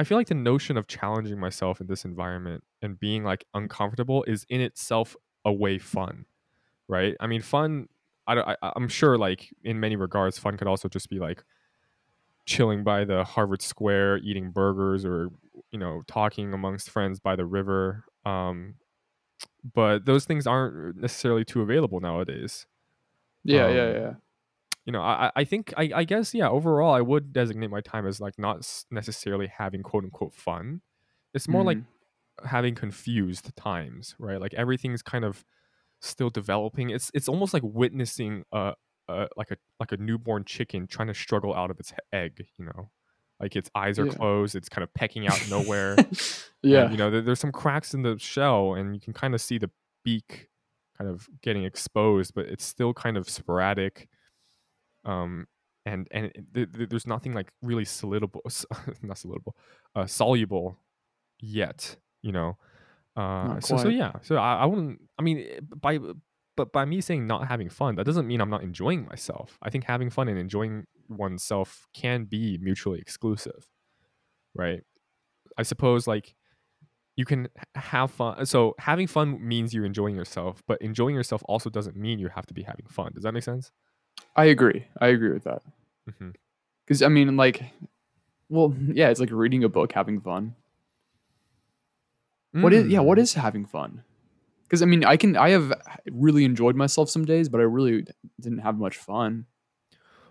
I 0.00 0.04
feel 0.04 0.18
like 0.18 0.28
the 0.28 0.34
notion 0.34 0.76
of 0.78 0.86
challenging 0.88 1.40
myself 1.40 1.80
in 1.80 1.86
this 1.88 2.04
environment 2.04 2.64
and 2.82 2.98
being 3.00 3.24
like 3.24 3.44
uncomfortable 3.54 4.24
is 4.24 4.46
in 4.48 4.60
itself 4.60 5.16
a 5.44 5.52
way 5.52 5.78
fun, 5.78 6.26
right? 6.88 7.16
I 7.20 7.26
mean, 7.28 7.42
fun. 7.42 7.88
I, 8.26 8.36
don't- 8.36 8.48
I 8.48 8.56
I'm 8.76 8.88
sure 8.88 9.18
like 9.18 9.54
in 9.64 9.80
many 9.80 9.96
regards, 9.96 10.38
fun 10.38 10.56
could 10.58 10.68
also 10.68 10.88
just 10.88 11.10
be 11.10 11.18
like 11.20 11.44
chilling 12.46 12.84
by 12.84 13.04
the 13.04 13.24
Harvard 13.24 13.62
Square, 13.62 14.18
eating 14.18 14.50
burgers, 14.50 15.04
or 15.04 15.30
you 15.70 15.78
know, 15.78 16.02
talking 16.06 16.52
amongst 16.52 16.90
friends 16.90 17.20
by 17.20 17.36
the 17.36 17.46
river. 17.46 18.04
Um, 18.24 18.76
but 19.74 20.06
those 20.06 20.26
things 20.26 20.46
aren't 20.46 20.96
necessarily 20.98 21.44
too 21.44 21.62
available 21.62 22.00
nowadays. 22.00 22.66
Yeah, 23.44 23.68
yeah, 23.68 23.90
Um, 23.90 23.98
yeah. 23.98 24.14
You 24.90 24.94
know, 24.98 25.02
I, 25.02 25.30
I- 25.36 25.44
think, 25.44 25.72
I, 25.76 25.90
I 25.94 26.04
guess, 26.04 26.34
yeah, 26.34 26.48
overall, 26.48 26.92
I 26.92 27.00
would 27.00 27.32
designate 27.32 27.70
my 27.70 27.80
time 27.80 28.08
as 28.08 28.20
like 28.20 28.36
not 28.40 28.66
necessarily 28.90 29.46
having 29.46 29.84
quote 29.84 30.02
unquote 30.02 30.34
fun. 30.34 30.80
It's 31.32 31.46
more 31.46 31.62
like 31.62 31.78
Mhm. 31.78 31.84
having 32.46 32.74
confused 32.74 33.54
times, 33.56 34.16
right? 34.18 34.40
Like 34.40 34.52
everything's 34.54 35.00
kind 35.02 35.24
of 35.24 35.44
still 36.00 36.28
developing. 36.28 36.90
It's 36.90 37.08
it's 37.14 37.28
almost 37.28 37.54
like 37.54 37.62
witnessing 37.64 38.42
a, 38.50 38.72
a 39.06 39.28
like 39.36 39.52
a 39.52 39.58
like 39.78 39.92
a 39.92 39.96
newborn 39.96 40.44
chicken 40.44 40.88
trying 40.88 41.06
to 41.06 41.14
struggle 41.14 41.54
out 41.54 41.70
of 41.70 41.78
its 41.78 41.92
egg. 42.12 42.46
You 42.58 42.64
know, 42.64 42.90
like 43.38 43.54
its 43.54 43.70
eyes 43.76 43.96
are 44.00 44.06
Yeah. 44.06 44.14
closed. 44.14 44.56
It's 44.56 44.68
kind 44.68 44.82
of 44.82 44.92
pecking 44.92 45.28
out 45.28 45.40
nowhere. 45.48 45.94
yeah, 46.64 46.82
And, 46.82 46.90
you 46.92 46.98
know, 46.98 47.12
there, 47.12 47.20
there's 47.22 47.38
some 47.38 47.52
cracks 47.52 47.94
in 47.94 48.02
the 48.02 48.18
shell, 48.18 48.74
and 48.74 48.92
you 48.96 49.00
can 49.00 49.12
kind 49.12 49.34
of 49.36 49.40
see 49.40 49.58
the 49.58 49.70
beak 50.04 50.48
kind 50.98 51.08
of 51.08 51.28
getting 51.42 51.62
exposed, 51.64 52.34
but 52.34 52.46
it's 52.46 52.64
still 52.64 52.92
kind 52.92 53.16
of 53.16 53.28
sporadic. 53.30 54.08
Um, 55.04 55.46
and 55.86 56.08
and 56.10 56.30
th- 56.54 56.72
th- 56.72 56.88
there's 56.88 57.06
nothing 57.06 57.32
like 57.32 57.52
really 57.62 57.84
soluble, 57.84 58.42
not 59.02 59.18
soluble, 59.18 59.56
uh, 59.94 60.06
soluble 60.06 60.78
yet. 61.40 61.96
You 62.22 62.32
know, 62.32 62.58
uh, 63.16 63.60
so 63.60 63.76
so 63.76 63.88
yeah. 63.88 64.12
So 64.22 64.36
I, 64.36 64.56
I 64.56 64.66
wouldn't. 64.66 65.00
I 65.18 65.22
mean, 65.22 65.38
eh, 65.38 65.60
by 65.62 65.98
but 66.56 66.72
by 66.72 66.84
me 66.84 67.00
saying 67.00 67.26
not 67.26 67.48
having 67.48 67.70
fun, 67.70 67.96
that 67.96 68.04
doesn't 68.04 68.26
mean 68.26 68.40
I'm 68.40 68.50
not 68.50 68.62
enjoying 68.62 69.06
myself. 69.06 69.58
I 69.62 69.70
think 69.70 69.84
having 69.84 70.10
fun 70.10 70.28
and 70.28 70.38
enjoying 70.38 70.84
oneself 71.08 71.86
can 71.94 72.24
be 72.24 72.58
mutually 72.60 73.00
exclusive, 73.00 73.66
right? 74.54 74.82
I 75.56 75.62
suppose 75.62 76.06
like 76.06 76.34
you 77.16 77.24
can 77.24 77.48
have 77.74 78.10
fun. 78.10 78.44
So 78.46 78.74
having 78.78 79.06
fun 79.06 79.46
means 79.46 79.74
you're 79.74 79.84
enjoying 79.84 80.16
yourself, 80.16 80.62
but 80.66 80.80
enjoying 80.80 81.14
yourself 81.14 81.42
also 81.46 81.70
doesn't 81.70 81.96
mean 81.96 82.18
you 82.18 82.28
have 82.28 82.46
to 82.46 82.54
be 82.54 82.62
having 82.62 82.86
fun. 82.88 83.12
Does 83.14 83.24
that 83.24 83.32
make 83.32 83.42
sense? 83.42 83.70
I 84.36 84.46
agree. 84.46 84.86
I 85.00 85.08
agree 85.08 85.32
with 85.32 85.44
that. 85.44 85.62
Because 86.84 87.02
I 87.02 87.08
mean, 87.08 87.36
like, 87.36 87.62
well, 88.48 88.74
yeah, 88.88 89.10
it's 89.10 89.20
like 89.20 89.30
reading 89.30 89.64
a 89.64 89.68
book, 89.68 89.92
having 89.92 90.20
fun. 90.20 90.54
What 92.52 92.72
is? 92.72 92.88
Yeah, 92.88 93.00
what 93.00 93.18
Mm. 93.18 93.34
having 93.34 93.64
fun? 93.64 94.02
Because 94.64 94.82
I 94.82 94.86
mean, 94.86 95.04
I 95.04 95.16
can. 95.16 95.36
I 95.36 95.50
have 95.50 95.72
really 96.10 96.44
enjoyed 96.44 96.74
myself 96.76 97.08
some 97.10 97.24
days, 97.24 97.48
but 97.48 97.60
I 97.60 97.64
really 97.64 98.06
didn't 98.40 98.58
have 98.58 98.76
much 98.78 98.96
fun. 98.96 99.46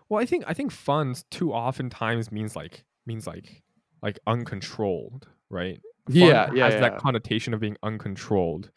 Well, 0.10 0.22
I 0.22 0.26
think 0.26 0.44
I 0.48 0.54
think 0.54 0.72
fun 0.72 1.16
too 1.30 1.54
oftentimes 1.54 2.32
means 2.32 2.56
like 2.56 2.84
means 3.06 3.26
like 3.28 3.64
like 4.02 4.20
uncontrolled, 4.28 5.28
right? 5.50 5.80
Fun 6.08 6.16
Yeah, 6.16 6.52
yeah, 6.54 6.66
has 6.66 6.74
yeah. 6.74 6.80
that 6.82 6.98
connotation 6.98 7.54
of 7.54 7.60
being 7.60 7.78
uncontrolled. 7.84 8.72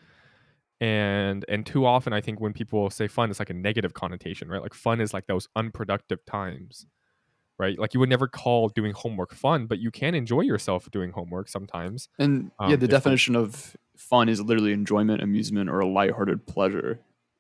And 0.83 1.45
and 1.49 1.65
too 1.65 1.87
often 1.87 2.13
I 2.13 2.21
think 2.21 2.41
when 2.41 2.53
people 2.53 2.91
say 2.91 3.07
fun, 3.07 3.31
it's 3.31 3.39
like 3.39 3.51
a 3.51 3.55
negative 3.55 3.95
connotation, 3.95 4.49
right? 4.49 4.61
Like 4.61 4.75
fun 4.75 5.01
is 5.01 5.15
like 5.15 5.27
those 5.27 5.49
unproductive 5.55 6.25
times. 6.27 6.87
Right? 7.59 7.79
Like 7.79 7.95
you 7.95 8.01
would 8.01 8.09
never 8.09 8.27
call 8.27 8.69
doing 8.71 8.93
homework 8.93 9.33
fun, 9.35 9.67
but 9.67 9.79
you 9.79 9.93
can 9.93 10.15
enjoy 10.17 10.41
yourself 10.41 10.91
doing 10.91 11.13
homework 11.13 11.49
sometimes. 11.49 12.09
And 12.19 12.51
yeah, 12.61 12.65
Um, 12.67 12.71
the 12.71 12.75
if 12.75 12.81
fun- 12.81 12.89
definition 12.91 13.37
of 13.37 13.77
fun 13.97 14.29
is 14.29 14.41
literally 14.43 14.73
enjoyment, 14.73 15.23
amusement, 15.23 15.71
or 15.71 15.79
a 15.79 15.87
lighthearted 15.87 16.47
pleasure. 16.47 16.99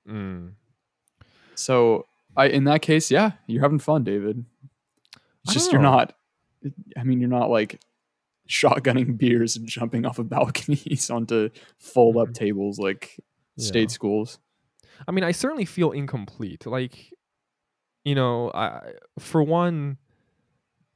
Mm. 0.08 0.52
So, 1.56 2.06
I 2.36 2.46
in 2.48 2.64
that 2.64 2.82
case, 2.82 3.10
yeah, 3.10 3.32
you're 3.48 3.62
having 3.62 3.80
fun, 3.80 4.04
David. 4.04 4.44
It's 5.44 5.54
just 5.54 5.72
you're 5.72 5.82
not. 5.82 6.12
I 6.96 7.02
mean, 7.02 7.18
you're 7.18 7.28
not 7.28 7.50
like 7.50 7.80
shotgunning 8.48 9.16
beers 9.22 9.56
and 9.56 9.66
jumping 9.66 10.06
off 10.06 10.20
of 10.20 10.28
balconies 10.28 11.10
onto 11.16 11.48
fold 11.78 12.16
up 12.16 12.28
Mhm. 12.28 12.34
tables 12.34 12.78
like 12.78 13.18
Yeah. 13.56 13.66
state 13.66 13.90
schools. 13.90 14.38
I 15.06 15.10
mean, 15.10 15.24
I 15.24 15.32
certainly 15.32 15.64
feel 15.64 15.90
incomplete. 15.90 16.66
Like, 16.66 17.12
you 18.04 18.14
know, 18.14 18.50
I 18.54 18.92
for 19.18 19.42
one, 19.42 19.98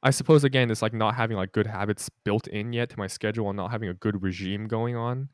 I 0.03 0.11
suppose 0.11 0.43
again, 0.43 0.71
it's 0.71 0.81
like 0.81 0.93
not 0.93 1.15
having 1.15 1.37
like 1.37 1.51
good 1.51 1.67
habits 1.67 2.09
built 2.23 2.47
in 2.47 2.73
yet 2.73 2.89
to 2.91 2.97
my 2.97 3.07
schedule 3.07 3.49
and 3.49 3.57
not 3.57 3.71
having 3.71 3.89
a 3.89 3.93
good 3.93 4.21
regime 4.21 4.67
going 4.67 4.95
on. 4.95 5.29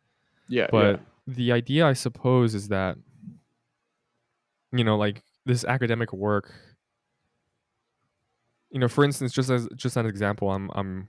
Yeah, 0.50 0.68
But 0.72 1.02
the 1.28 1.52
idea, 1.52 1.86
I 1.86 1.94
suppose, 1.94 2.54
is 2.54 2.68
that 2.70 2.98
you 4.74 4.84
know, 4.84 4.98
like 4.98 5.24
this 5.46 5.64
academic 5.64 6.12
work. 6.12 6.52
You 8.72 8.80
know, 8.80 8.88
for 8.88 9.04
instance, 9.04 9.32
just 9.32 9.50
as 9.52 9.68
just 9.76 9.98
an 9.98 10.08
example, 10.08 10.52
I'm 10.52 10.70
I'm 10.74 11.08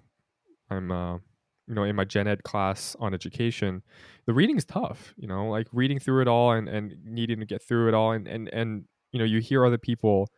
I'm 0.71 0.93
uh, 0.93 1.19
you 1.67 1.75
know 1.75 1.85
in 1.85 1.97
my 1.97 2.05
gen 2.05 2.27
ed 2.29 2.43
class 2.45 2.97
on 3.01 3.15
education, 3.15 3.83
the 4.27 4.35
reading 4.35 4.57
is 4.57 4.65
tough. 4.65 5.15
You 5.17 5.29
know, 5.29 5.49
like 5.49 5.67
reading 5.73 5.99
through 5.99 6.23
it 6.23 6.29
all 6.29 6.53
and 6.53 6.69
and 6.69 6.95
needing 7.05 7.41
to 7.41 7.47
get 7.47 7.63
through 7.63 7.89
it 7.89 7.95
all, 7.95 8.13
and 8.13 8.27
and 8.29 8.49
and 8.53 8.85
you 9.13 9.19
know, 9.19 9.25
you 9.25 9.41
hear 9.41 9.65
other 9.65 9.79
people 9.79 10.29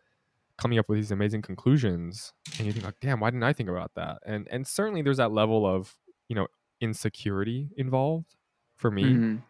coming 0.58 0.78
up 0.78 0.88
with 0.88 0.98
these 0.98 1.10
amazing 1.10 1.42
conclusions, 1.42 2.32
and 2.58 2.66
you 2.66 2.72
think 2.72 2.84
like, 2.84 3.00
damn, 3.00 3.20
why 3.20 3.30
didn't 3.30 3.42
I 3.44 3.52
think 3.52 3.68
about 3.68 3.92
that? 3.96 4.18
And 4.26 4.46
and 4.50 4.66
certainly 4.66 5.02
there's 5.02 5.18
that 5.18 5.32
level 5.32 5.66
of 5.66 5.96
you 6.28 6.36
know 6.36 6.46
insecurity 6.80 7.70
involved 7.76 8.36
for 8.76 8.90
me 8.90 9.04
Mhm. 9.14 9.42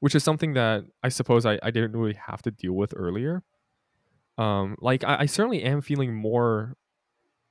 which 0.00 0.14
is 0.14 0.24
something 0.24 0.52
that 0.54 0.84
I 1.02 1.08
suppose 1.08 1.44
I, 1.46 1.58
I 1.62 1.70
didn't 1.70 1.92
really 1.92 2.14
have 2.26 2.42
to 2.42 2.50
deal 2.50 2.72
with 2.74 2.92
earlier. 2.96 3.42
Um, 4.38 4.76
like 4.80 5.04
I, 5.04 5.20
I 5.20 5.26
certainly 5.26 5.62
am 5.62 5.80
feeling 5.80 6.14
more 6.14 6.76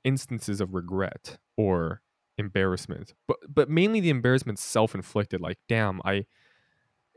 instances 0.04 0.60
of 0.60 0.74
regret 0.74 1.38
or 1.56 2.02
embarrassment, 2.38 3.14
but 3.26 3.38
but 3.48 3.70
mainly 3.70 4.00
the 4.00 4.10
embarrassment 4.10 4.58
self 4.58 4.94
inflicted. 4.94 5.40
Like, 5.40 5.58
damn, 5.68 6.00
I 6.04 6.26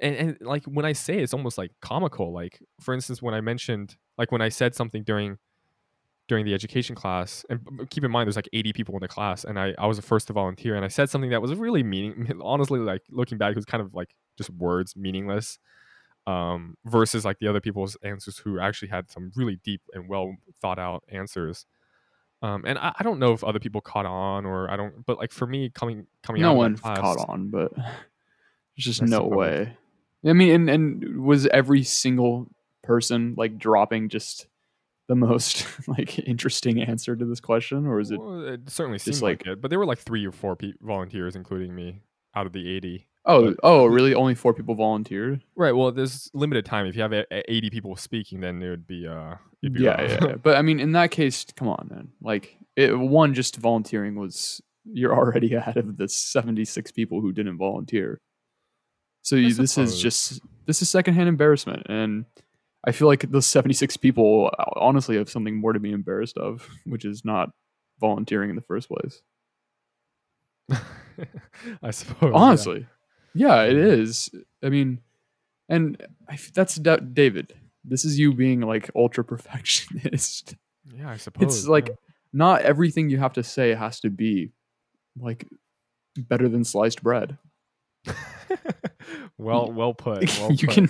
and, 0.02 0.16
and 0.16 0.38
like 0.42 0.66
when 0.66 0.86
I 0.86 0.94
say 0.94 1.18
it, 1.18 1.24
it's 1.24 1.34
almost 1.34 1.58
like 1.58 1.72
comical. 1.82 2.32
Like 2.32 2.62
for 2.80 2.94
instance, 2.94 3.22
when 3.22 3.34
I 3.34 3.42
mentioned 3.42 3.98
like 4.18 4.32
when 4.32 4.42
I 4.42 4.50
said 4.50 4.76
something 4.76 5.04
during 5.04 5.38
during 6.28 6.46
the 6.46 6.54
education 6.54 6.96
class, 6.96 7.46
and 7.50 7.60
keep 7.90 8.04
in 8.04 8.12
mind 8.12 8.28
there's 8.28 8.36
like 8.36 8.50
80 8.54 8.74
people 8.74 8.96
in 8.96 9.02
the 9.02 9.08
class, 9.08 9.44
and 9.44 9.60
I 9.60 9.74
I 9.78 9.88
was 9.88 9.98
the 9.98 10.04
first 10.04 10.28
to 10.28 10.34
volunteer, 10.34 10.76
and 10.76 10.86
I 10.86 10.90
said 10.90 11.10
something 11.10 11.32
that 11.32 11.42
was 11.42 11.54
really 11.56 11.84
meaning. 11.84 12.32
Honestly, 12.44 12.80
like 12.80 13.02
looking 13.10 13.38
back, 13.38 13.52
it 13.52 13.56
was 13.56 13.66
kind 13.66 13.82
of 13.82 13.94
like 13.94 14.16
just 14.38 14.50
words, 14.52 14.96
meaningless. 14.96 15.60
Um, 16.28 16.76
versus 16.86 17.26
like 17.26 17.40
the 17.40 17.48
other 17.48 17.62
people's 17.62 17.98
answers 18.04 18.38
who 18.38 18.60
actually 18.60 18.90
had 18.90 19.10
some 19.10 19.32
really 19.36 19.58
deep 19.64 19.82
and 19.94 20.08
well 20.08 20.36
thought 20.62 20.78
out 20.78 21.04
answers. 21.10 21.66
Um, 22.42 22.64
and 22.66 22.78
I, 22.80 22.94
I 22.98 23.04
don't 23.04 23.20
know 23.20 23.34
if 23.34 23.44
other 23.44 23.60
people 23.60 23.82
caught 23.82 24.06
on 24.06 24.46
or 24.46 24.72
I 24.72 24.78
don't, 24.78 25.06
but 25.06 25.18
like 25.18 25.32
for 25.32 25.46
me 25.46 25.70
coming 25.70 26.08
coming 26.24 26.42
out 26.44 26.50
no 26.50 26.54
one 26.54 26.78
class, 26.78 27.00
caught 27.00 27.30
on, 27.30 27.50
but 27.50 27.74
there's 27.76 27.94
just 28.78 29.02
no 29.02 29.24
way. 29.24 29.76
I 30.26 30.34
mean, 30.34 30.50
and 30.54 30.70
and 30.70 31.24
was 31.24 31.48
every 31.48 31.84
single 31.84 32.48
person 32.84 33.36
like 33.38 33.58
dropping 33.58 34.10
just 34.10 34.48
the 35.08 35.16
most 35.16 35.66
like 35.88 36.20
interesting 36.20 36.82
answer 36.82 37.16
to 37.16 37.26
this 37.26 37.40
question, 37.42 37.86
or 37.86 38.00
is 38.00 38.12
it? 38.12 38.20
Well, 38.20 38.48
it 38.48 38.70
certainly 38.70 39.00
seemed 39.00 39.22
like, 39.22 39.46
like- 39.46 39.48
it, 39.54 39.62
but 39.62 39.70
there 39.70 39.80
were 39.80 39.86
like 39.86 40.00
three 40.00 40.26
or 40.26 40.32
four 40.32 40.56
pe- 40.56 40.74
volunteers, 40.82 41.36
including 41.36 41.76
me, 41.76 42.02
out 42.36 42.46
of 42.46 42.54
the 42.54 42.70
80. 42.70 43.08
Oh, 43.30 43.46
but- 43.52 43.60
oh, 43.64 43.86
really? 43.86 44.14
Only 44.16 44.36
four 44.36 44.54
people 44.54 44.76
volunteered. 44.76 45.42
Right. 45.56 45.72
Well, 45.72 45.92
there's 45.92 46.30
limited 46.34 46.66
time. 46.66 46.86
If 46.86 46.96
you 46.96 47.02
have 47.02 47.14
a, 47.14 47.26
a 47.32 47.52
80 47.52 47.70
people 47.70 47.96
speaking, 47.96 48.42
then 48.42 48.62
it 48.62 48.70
would 48.70 48.88
be 48.88 49.08
uh, 49.08 49.36
it'd 49.62 49.74
be 49.74 49.84
Yeah, 49.84 50.02
yeah, 50.02 50.18
yeah. 50.22 50.36
But 50.44 50.58
I 50.58 50.62
mean, 50.62 50.80
in 50.80 50.94
that 50.94 51.12
case, 51.12 51.46
come 51.56 51.68
on, 51.68 51.88
man. 51.92 52.10
Like, 52.22 52.58
it, 52.76 52.98
one 52.98 53.34
just 53.34 53.56
volunteering 53.58 54.16
was 54.16 54.62
you're 54.92 55.16
already 55.16 55.54
ahead 55.62 55.78
of 55.78 55.98
the 55.98 56.08
76 56.10 56.92
people 56.92 57.22
who 57.22 57.32
didn't 57.32 57.58
volunteer. 57.58 58.20
So 59.22 59.36
you, 59.36 59.54
this 59.54 59.78
is 59.78 60.02
just 60.02 60.40
this 60.66 60.82
is 60.82 60.90
secondhand 60.90 61.28
embarrassment, 61.30 61.86
and 61.90 62.26
I 62.88 62.92
feel 62.94 63.08
like 63.08 63.30
those 63.30 63.46
76 63.46 63.98
people 63.98 64.50
uh, 64.58 64.64
honestly 64.78 65.18
have 65.18 65.30
something 65.30 65.56
more 65.56 65.74
to 65.74 65.80
be 65.80 65.92
embarrassed 65.92 66.38
of, 66.38 66.68
which 66.86 67.06
is 67.06 67.24
not 67.26 67.50
volunteering 68.00 68.50
in 68.50 68.56
the 68.56 68.62
first 68.64 68.88
place. 68.90 69.22
I 71.84 71.92
suppose. 71.92 72.32
Honestly, 72.34 72.80
yeah, 72.80 72.86
Yeah. 73.34 73.64
it 73.64 73.78
is. 73.78 74.30
I 74.64 74.70
mean, 74.70 75.02
and 75.68 76.02
I 76.28 76.38
that's 76.54 76.76
Da- 76.76 76.98
David. 76.98 77.54
This 77.84 78.06
is 78.06 78.20
you 78.20 78.34
being 78.34 78.62
like 78.62 78.90
ultra 78.96 79.24
perfectionist. 79.34 80.56
Yeah, 80.94 81.10
I 81.10 81.18
suppose. 81.18 81.58
it's 81.60 81.68
like 81.68 81.92
not 82.34 82.62
everything 82.62 83.10
you 83.10 83.18
have 83.18 83.34
to 83.34 83.44
say 83.44 83.74
has 83.74 84.00
to 84.02 84.10
be 84.10 84.52
like 85.20 85.46
better 86.18 86.50
than 86.50 86.64
sliced 86.64 87.04
bread. 87.04 87.38
well, 89.38 89.72
well 89.72 89.94
put. 89.94 90.30
Well 90.40 90.52
you 90.52 90.68
put. 90.68 90.74
can 90.76 90.86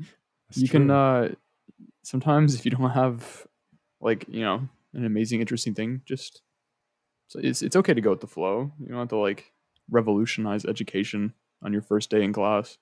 That's 0.00 0.56
you 0.56 0.68
can 0.68 0.90
uh 0.90 1.30
sometimes 2.02 2.54
if 2.54 2.64
you 2.64 2.70
don't 2.70 2.90
have 2.90 3.46
like, 4.00 4.26
you 4.28 4.42
know, 4.42 4.68
an 4.92 5.04
amazing 5.04 5.40
interesting 5.40 5.74
thing, 5.74 6.02
just 6.04 6.42
so 7.28 7.40
it's 7.42 7.62
it's 7.62 7.76
okay 7.76 7.94
to 7.94 8.00
go 8.00 8.10
with 8.10 8.20
the 8.20 8.26
flow. 8.26 8.70
You 8.78 8.88
don't 8.88 8.98
have 8.98 9.08
to 9.08 9.16
like 9.16 9.52
revolutionize 9.90 10.64
education 10.64 11.32
on 11.64 11.72
your 11.72 11.82
first 11.82 12.10
day 12.10 12.22
in 12.22 12.32
class. 12.32 12.78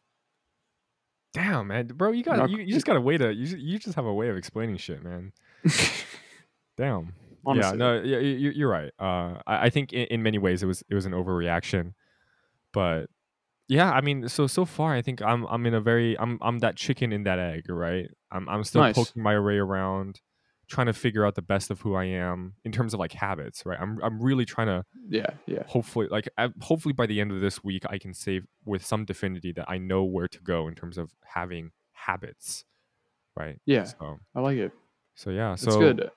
Damn, 1.35 1.69
man, 1.69 1.87
bro, 1.87 2.11
you 2.12 2.23
got 2.23 2.37
not- 2.37 2.51
you, 2.51 2.59
you 2.59 2.73
just 2.75 2.85
got 2.85 2.97
a 2.97 3.01
way 3.01 3.17
to 3.17 3.33
you 3.33 3.47
just, 3.47 3.59
you 3.59 3.79
just 3.79 3.95
have 3.95 4.05
a 4.05 4.12
way 4.12 4.29
of 4.29 4.37
explaining 4.37 4.77
shit, 4.77 5.03
man. 5.03 5.33
Damn. 6.77 7.15
Honestly. 7.45 7.71
Yeah, 7.73 7.77
no, 7.77 8.03
yeah, 8.03 8.19
you, 8.19 8.51
you're 8.51 8.69
right. 8.71 8.93
Uh, 9.01 9.41
I, 9.47 9.67
I 9.67 9.71
think 9.71 9.93
in, 9.93 10.05
in 10.07 10.23
many 10.23 10.39
ways 10.39 10.62
it 10.62 10.67
was 10.67 10.83
it 10.89 10.95
was 10.95 11.07
an 11.07 11.12
overreaction, 11.12 11.95
but 12.73 13.07
yeah, 13.69 13.91
I 13.91 14.01
mean, 14.01 14.29
so 14.29 14.47
so 14.47 14.65
far 14.65 14.95
I 14.95 15.03
think 15.03 15.23
I'm 15.23 15.45
I'm 15.47 15.65
in 15.67 15.75
a 15.75 15.81
very 15.81 16.19
I'm 16.19 16.39
I'm 16.43 16.59
that 16.61 16.77
chicken 16.77 17.12
in 17.12 17.25
that 17.25 17.39
egg, 17.39 17.69
right? 17.69 18.09
I'm 18.31 18.49
I'm 18.49 18.62
still 18.65 18.83
Nice. 18.83 18.95
poking 18.95 19.23
my 19.23 19.39
way 19.41 19.57
around, 19.57 20.21
trying 20.73 20.87
to 20.87 20.93
figure 20.93 21.25
out 21.26 21.35
the 21.35 21.43
best 21.43 21.71
of 21.71 21.81
who 21.83 21.95
I 21.95 22.05
am 22.05 22.55
in 22.64 22.73
terms 22.73 22.95
of 22.95 23.00
like 23.00 23.12
habits, 23.12 23.64
right? 23.67 23.79
I'm 23.81 24.00
I'm 24.02 24.21
really 24.21 24.45
trying 24.45 24.69
to 24.69 24.85
Yeah, 25.09 25.31
yeah. 25.47 25.62
hopefully 25.67 26.09
like 26.11 26.29
I, 26.38 26.49
hopefully 26.61 26.95
by 26.95 27.07
the 27.07 27.21
end 27.21 27.31
of 27.31 27.41
this 27.41 27.62
week 27.62 27.85
I 27.88 27.99
can 27.99 28.14
say 28.14 28.41
with 28.64 28.85
some 28.85 29.05
definity 29.05 29.52
that 29.52 29.67
I 29.69 29.79
know 29.79 30.02
where 30.05 30.29
to 30.29 30.41
go 30.41 30.69
in 30.69 30.75
terms 30.75 30.97
of 30.99 31.11
having 31.25 31.71
habits, 31.93 32.64
right? 33.37 33.59
Yeah. 33.67 33.85
So 33.85 34.19
I 34.35 34.41
like 34.41 34.57
it. 34.57 34.73
so 35.14 35.31
yeah, 35.31 35.52
It's 35.52 35.62
so 35.62 35.79
good. 35.79 36.11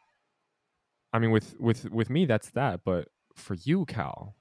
I 1.14 1.20
mean, 1.20 1.32
with 1.32 1.56
with 1.60 1.90
with 1.92 2.10
me, 2.10 2.26
that's 2.26 2.50
that. 2.52 2.82
But 2.86 3.10
for 3.36 3.56
you, 3.56 3.86
Cal, 3.86 4.36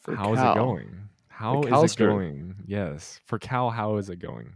For 0.00 0.14
how's 0.16 0.38
Cal. 0.38 0.52
it 0.52 0.54
going? 0.56 1.08
How 1.28 1.62
is 1.62 1.92
it 1.92 1.96
going? 1.98 2.54
Yes, 2.66 3.20
for 3.26 3.38
Cal, 3.38 3.70
how 3.70 3.96
is 3.96 4.08
it 4.10 4.18
going? 4.20 4.54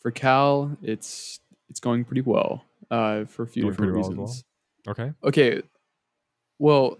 For 0.00 0.10
Cal, 0.10 0.76
it's 0.82 1.40
it's 1.68 1.80
going 1.80 2.04
pretty 2.04 2.22
well. 2.22 2.64
Uh 2.90 3.24
for 3.24 3.42
a 3.42 3.46
few 3.46 3.62
Going 3.62 3.72
different 3.72 3.92
reasons. 3.94 4.44
well? 4.86 4.92
Okay. 4.92 5.12
Okay. 5.24 5.62
Well, 6.58 6.98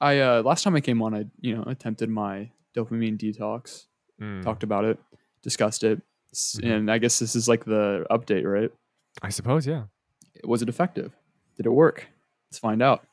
I 0.00 0.18
uh 0.20 0.42
last 0.42 0.62
time 0.64 0.76
I 0.76 0.80
came 0.80 1.02
on 1.02 1.14
I, 1.14 1.24
you 1.40 1.56
know, 1.56 1.64
attempted 1.64 2.08
my 2.10 2.50
dopamine 2.76 3.18
detox, 3.18 3.86
Mm, 4.20 4.42
talked 4.42 4.62
about 4.62 4.84
it, 4.84 4.98
discussed 5.42 5.82
it. 5.82 6.00
Mhm. 6.34 6.70
And 6.72 6.90
I 6.90 6.98
guess 6.98 7.18
this 7.18 7.34
is 7.34 7.48
like 7.48 7.64
the 7.64 8.06
update, 8.10 8.44
right? 8.44 8.70
I 9.22 9.30
suppose, 9.30 9.66
yeah. 9.66 9.84
Was 10.44 10.62
it 10.62 10.68
effective? 10.68 11.16
Did 11.56 11.66
it 11.66 11.70
work? 11.72 12.06
Let's 12.50 12.58
find 12.58 12.82
out. 12.82 13.04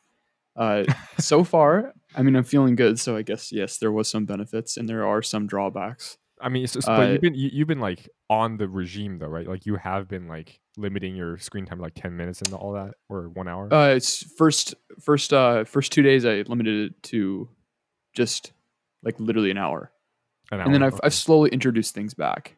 Uh 0.56 0.84
so 1.20 1.44
far, 1.44 1.94
I 2.16 2.22
mean 2.24 2.36
I'm 2.36 2.44
feeling 2.44 2.76
good, 2.76 3.00
so 3.00 3.16
I 3.16 3.22
guess 3.24 3.52
yes, 3.52 3.78
there 3.80 3.92
was 3.92 4.08
some 4.08 4.26
benefits 4.26 4.78
and 4.78 4.88
there 4.88 5.06
are 5.06 5.22
some 5.24 5.48
drawbacks. 5.48 6.18
I 6.41 6.50
mean, 6.50 6.67
so, 6.67 6.79
so- 6.79 6.91
but 6.96 7.08
Uh, 7.08 7.12
you've 7.12 7.22
been 7.22 7.34
you, 7.36 7.50
you've 7.51 7.67
been 7.67 7.79
like 7.79 8.08
on 8.29 8.58
the 8.58 8.67
regime 8.67 9.17
though, 9.20 9.27
right? 9.27 9.48
Like 9.48 9.65
you 9.65 9.75
have 9.75 10.08
been 10.08 10.27
like 10.27 10.60
limiting 10.77 11.15
your 11.15 11.38
screen 11.38 11.65
time 11.65 11.79
like 11.79 11.94
ten 11.96 12.15
minutes 12.15 12.41
and 12.41 12.53
all 12.53 12.74
that, 12.74 12.94
or 13.10 13.29
one 13.29 13.48
hour. 13.48 13.67
Uh 13.72 13.94
it's 13.96 14.24
first 14.38 14.75
first 15.00 15.34
uh 15.34 15.63
first 15.63 15.91
2 15.91 16.01
days 16.03 16.25
I 16.25 16.41
limited 16.41 16.91
it 16.91 17.03
to 17.03 17.50
just 18.13 18.53
like 19.03 19.20
literally 19.20 19.51
an 19.51 19.58
hour. 19.58 19.91
An 20.51 20.62
And 20.63 20.74
then 20.74 20.82
hour, 20.82 20.88
I've 20.88 21.00
I've 21.03 21.13
slowly 21.13 21.50
introduced 21.50 21.94
things 21.96 22.13
back. 22.13 22.56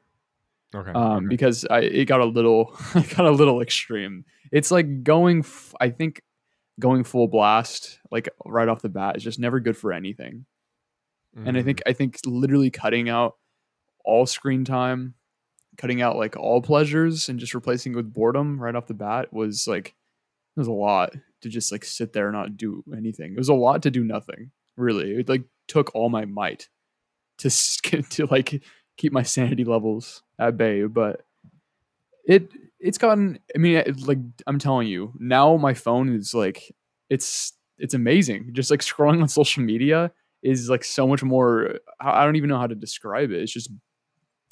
okay. 0.76 0.92
um, 0.92 1.18
okay. 1.18 1.28
because 1.28 1.66
I 1.70 1.80
it 1.82 2.06
got 2.06 2.20
a 2.22 2.26
little 2.26 2.76
it 2.96 3.16
got 3.16 3.26
a 3.26 3.32
little 3.32 3.62
extreme. 3.62 4.26
It's 4.52 4.72
like 4.72 5.04
going, 5.04 5.40
f- 5.40 5.76
I 5.80 5.90
think, 5.90 6.22
going 6.80 7.04
full 7.04 7.28
blast 7.28 8.00
like 8.12 8.30
right 8.46 8.68
off 8.68 8.82
the 8.82 8.90
bat 8.90 9.16
is 9.18 9.24
just 9.24 9.40
never 9.40 9.60
good 9.60 9.78
for 9.78 9.94
anything. 9.94 10.46
And 11.46 11.58
I 11.58 11.62
Mm, 11.62 11.64
think 11.64 11.82
I 11.88 11.94
think 11.94 12.20
literally 12.26 12.70
cutting 12.72 13.10
out 13.10 13.36
all 14.06 14.26
screen 14.26 14.66
time, 14.66 15.16
cutting 15.78 16.02
out 16.02 16.18
like 16.18 16.38
all 16.38 16.62
pleasures, 16.62 17.30
and 17.30 17.40
just 17.40 17.54
replacing 17.54 17.94
it 17.94 17.96
with 17.96 18.14
boredom 18.14 18.60
right 18.60 18.76
off 18.76 18.88
the 18.88 18.94
bat 18.94 19.32
was 19.34 19.68
like 19.68 19.90
it 19.90 20.60
was 20.60 20.68
a 20.68 20.72
lot 20.72 21.14
to 21.42 21.50
just 21.50 21.72
like 21.72 21.86
sit 21.86 22.14
there 22.14 22.28
and 22.28 22.36
not 22.36 22.58
do 22.58 22.84
anything. 22.96 23.34
It 23.34 23.38
was 23.38 23.50
a 23.50 23.54
lot 23.54 23.84
to 23.84 23.92
do 23.92 24.04
nothing. 24.04 24.52
Really, 24.76 25.12
it 25.12 25.30
like 25.30 25.44
took 25.68 25.94
all 25.94 26.10
my 26.10 26.26
might 26.26 26.70
to 27.40 27.50
to 28.10 28.26
like 28.28 28.64
keep 28.98 29.12
my 29.12 29.24
sanity 29.24 29.64
levels 29.64 30.24
at 30.38 30.58
bay. 30.58 30.84
But 30.84 31.22
it 32.26 32.52
it's 32.80 32.98
gotten. 32.98 33.40
I 33.56 33.58
mean, 33.58 33.78
it, 33.78 34.02
like 34.08 34.20
I'm 34.48 34.60
telling 34.60 34.88
you 34.88 35.14
now, 35.20 35.58
my 35.58 35.74
phone 35.74 36.14
is 36.16 36.34
like 36.34 36.74
it's 37.10 37.54
it's 37.78 37.94
amazing. 37.94 38.52
Just 38.54 38.72
like 38.72 38.82
scrolling 38.82 39.22
on 39.22 39.28
social 39.30 39.64
media 39.64 40.12
is 40.44 40.70
like 40.70 40.84
so 40.84 41.08
much 41.08 41.24
more. 41.24 41.80
I 42.00 42.24
don't 42.26 42.36
even 42.36 42.50
know 42.50 42.60
how 42.60 42.68
to 42.68 42.76
describe 42.76 43.32
it. 43.32 43.42
It's 43.42 43.52
just 43.52 43.72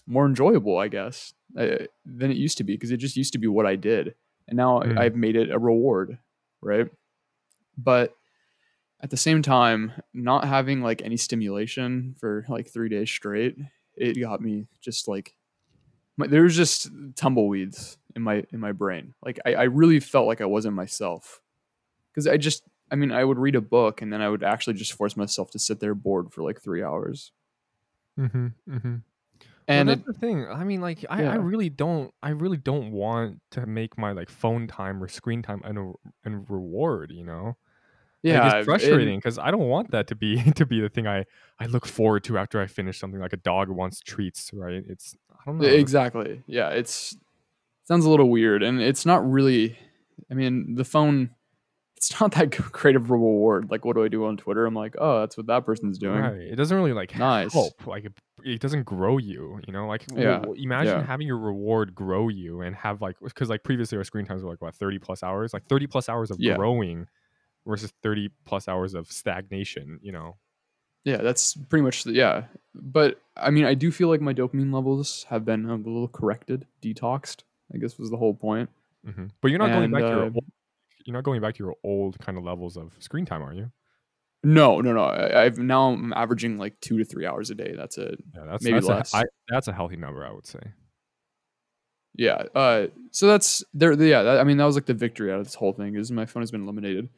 more 0.07 0.25
enjoyable, 0.25 0.77
I 0.77 0.87
guess, 0.87 1.33
uh, 1.57 1.85
than 2.05 2.31
it 2.31 2.37
used 2.37 2.57
to 2.59 2.63
be 2.63 2.73
because 2.73 2.91
it 2.91 2.97
just 2.97 3.17
used 3.17 3.33
to 3.33 3.39
be 3.39 3.47
what 3.47 3.65
I 3.65 3.75
did, 3.75 4.15
and 4.47 4.57
now 4.57 4.79
Mm. 4.79 4.97
I've 4.97 5.15
made 5.15 5.35
it 5.35 5.51
a 5.51 5.59
reward, 5.59 6.17
right? 6.61 6.89
But 7.77 8.15
at 9.01 9.11
the 9.11 9.17
same 9.17 9.41
time, 9.41 9.91
not 10.13 10.45
having 10.45 10.81
like 10.81 11.01
any 11.03 11.17
stimulation 11.17 12.15
for 12.19 12.45
like 12.49 12.67
three 12.69 12.89
days 12.89 13.09
straight, 13.11 13.57
it 13.95 14.19
got 14.19 14.41
me 14.41 14.67
just 14.81 15.07
like 15.07 15.35
my, 16.17 16.27
there 16.27 16.43
was 16.43 16.55
just 16.55 16.89
tumbleweeds 17.15 17.97
in 18.15 18.23
my 18.23 18.43
in 18.51 18.59
my 18.59 18.71
brain. 18.71 19.13
Like 19.23 19.39
I, 19.45 19.53
I 19.53 19.63
really 19.63 19.99
felt 19.99 20.27
like 20.27 20.41
I 20.41 20.45
wasn't 20.45 20.75
myself 20.75 21.41
because 22.11 22.25
I 22.27 22.37
just 22.37 22.63
I 22.91 22.95
mean 22.95 23.11
I 23.11 23.23
would 23.23 23.37
read 23.37 23.55
a 23.55 23.61
book 23.61 24.01
and 24.01 24.11
then 24.11 24.21
I 24.21 24.29
would 24.29 24.43
actually 24.43 24.73
just 24.73 24.93
force 24.93 25.15
myself 25.15 25.51
to 25.51 25.59
sit 25.59 25.79
there 25.79 25.93
bored 25.93 26.33
for 26.33 26.41
like 26.41 26.61
three 26.61 26.81
hours. 26.83 27.31
Mm-hmm. 28.19 28.47
Mm-hmm. 28.69 28.95
And 29.67 29.87
well, 29.87 29.93
it, 29.97 30.05
that's 30.05 30.17
the 30.17 30.19
thing. 30.25 30.47
I 30.47 30.63
mean, 30.63 30.79
like, 30.81 31.03
I, 31.09 31.23
Yeah. 31.23 31.31
I 31.33 31.35
really 31.35 31.69
don't, 31.69 32.13
I 32.23 32.29
really 32.29 32.57
don't 32.57 32.91
want 32.91 33.41
to 33.51 33.65
make 33.65 33.97
my 33.97 34.13
like 34.13 34.29
phone 34.29 34.67
time 34.67 35.03
or 35.03 35.07
screen 35.07 35.41
time 35.41 35.61
an 35.65 35.93
an 36.23 36.45
reward. 36.47 37.11
You 37.11 37.25
know, 37.25 37.57
yeah, 38.23 38.43
like, 38.47 38.55
it's 38.57 38.65
frustrating 38.65 39.17
because 39.17 39.37
I 39.37 39.51
don't 39.51 39.67
want 39.67 39.91
that 39.91 40.07
to 40.07 40.15
be 40.15 40.41
to 40.55 40.65
be 40.65 40.79
the 40.79 40.89
thing 40.89 41.05
I 41.07 41.25
I 41.59 41.65
look 41.65 41.85
forward 41.85 42.23
to 42.25 42.37
after 42.37 42.61
I 42.61 42.67
finish 42.67 42.99
something. 42.99 43.19
Like 43.19 43.33
a 43.33 43.37
dog 43.37 43.69
wants 43.69 43.99
treats, 43.99 44.51
right? 44.53 44.83
It's 44.87 45.15
I 45.31 45.37
don't 45.45 45.57
know. 45.59 45.67
Exactly. 45.67 46.43
Yeah, 46.47 46.69
it's 46.69 47.17
sounds 47.83 48.05
a 48.05 48.09
little 48.09 48.29
weird, 48.29 48.63
and 48.63 48.81
it's 48.81 49.05
not 49.05 49.29
really. 49.29 49.77
I 50.31 50.33
mean, 50.33 50.75
the 50.75 50.85
phone. 50.85 51.31
It's 51.97 52.21
not 52.21 52.31
that 52.33 52.51
creative 52.51 53.09
reward. 53.09 53.71
Like, 53.71 53.83
what 53.83 53.95
do 53.95 54.03
I 54.03 54.07
do 54.07 54.25
on 54.25 54.37
Twitter? 54.37 54.65
I'm 54.67 54.75
like, 54.75 54.95
oh, 54.99 55.21
that's 55.21 55.35
what 55.35 55.47
that 55.47 55.65
person's 55.65 55.97
doing. 55.97 56.19
Right. 56.21 56.37
It 56.41 56.55
doesn't 56.55 56.77
really 56.77 56.93
like 56.93 57.17
Nice. 57.17 57.53
help. 57.53 57.87
Like 57.87 58.05
it, 58.05 58.13
it 58.43 58.59
doesn't 58.61 58.83
grow 58.83 59.17
you. 59.17 59.59
You 59.67 59.73
know, 59.73 59.87
like 59.87 60.05
Yeah, 60.15 60.39
w- 60.39 60.63
imagine 60.63 60.99
yeah. 60.99 61.05
having 61.05 61.27
your 61.27 61.37
reward 61.37 61.95
grow 61.95 62.29
you 62.29 62.61
and 62.61 62.75
have 62.75 63.01
like 63.01 63.17
because 63.21 63.49
like 63.49 63.63
previously 63.63 63.97
our 63.97 64.03
screen 64.03 64.25
times 64.25 64.43
were 64.43 64.49
like 64.49 64.61
what 64.61 64.75
thirty 64.75 64.99
plus 64.99 65.23
hours, 65.23 65.53
like 65.53 65.65
thirty 65.67 65.87
plus 65.87 66.09
hours 66.09 66.31
of 66.31 66.39
Yeah. 66.39 66.55
growing 66.55 67.07
versus 67.65 67.93
thirty 68.03 68.29
plus 68.45 68.67
hours 68.67 68.93
of 68.93 69.11
stagnation. 69.11 69.99
You 70.01 70.11
know. 70.11 70.37
Yeah, 71.03 71.17
that's 71.17 71.55
pretty 71.55 71.83
much 71.83 72.03
the, 72.03 72.11
yeah. 72.11 72.45
But 72.75 73.21
I 73.37 73.49
mean, 73.49 73.63
I 73.65 73.73
do 73.73 73.91
feel 73.91 74.09
like 74.09 74.21
my 74.21 74.33
dopamine 74.33 74.73
levels 74.73 75.25
have 75.29 75.45
been 75.45 75.65
a 75.69 75.75
little 75.75 76.07
corrected, 76.07 76.65
detoxed. 76.81 77.43
I 77.73 77.77
guess 77.77 77.97
was 77.97 78.09
the 78.09 78.17
whole 78.17 78.33
point. 78.33 78.69
hmm 79.05 79.27
But 79.41 79.49
you're 79.51 79.59
not 79.59 79.71
going 79.71 79.85
And, 79.85 79.93
back 79.93 80.03
to 80.05 80.09
your 80.15 80.23
uh, 80.23 80.25
old, 80.25 80.45
you're 81.05 81.13
not 81.13 81.23
going 81.23 81.41
back 81.41 81.55
to 81.55 81.63
your 81.63 81.75
old 81.83 82.19
kind 82.19 82.37
of 82.37 82.43
levels 82.43 82.77
of 82.77 82.93
screen 82.99 83.25
time, 83.25 83.41
are 83.43 83.53
you? 83.53 83.71
No, 84.43 84.79
no, 84.81 84.93
no. 84.93 85.03
I, 85.03 85.45
I've 85.45 85.57
now 85.57 85.89
I'm 85.89 86.13
averaging 86.13 86.57
like 86.57 86.79
two 86.79 86.97
to 86.97 87.05
three 87.05 87.25
hours 87.25 87.49
a 87.49 87.55
day. 87.55 87.73
That's 87.75 87.97
it. 87.97 88.17
Yeah, 88.35 88.43
that's 88.45 88.63
Maybe 88.63 88.75
that's 88.75 88.87
less. 88.87 89.13
A, 89.13 89.17
I, 89.17 89.23
that's 89.49 89.67
a 89.67 89.73
healthy 89.73 89.97
number, 89.97 90.25
I 90.25 90.31
would 90.31 90.45
say. 90.45 90.59
Yeah. 92.15 92.43
Uh. 92.55 92.87
So 93.11 93.27
that's 93.27 93.63
there. 93.73 93.93
Yeah. 93.93 94.23
That, 94.23 94.39
I 94.39 94.43
mean, 94.43 94.57
that 94.57 94.65
was 94.65 94.75
like 94.75 94.85
the 94.85 94.93
victory 94.93 95.31
out 95.31 95.39
of 95.39 95.45
this 95.45 95.55
whole 95.55 95.73
thing 95.73 95.95
is 95.95 96.11
my 96.11 96.25
phone 96.25 96.41
has 96.41 96.51
been 96.51 96.63
eliminated. 96.63 97.09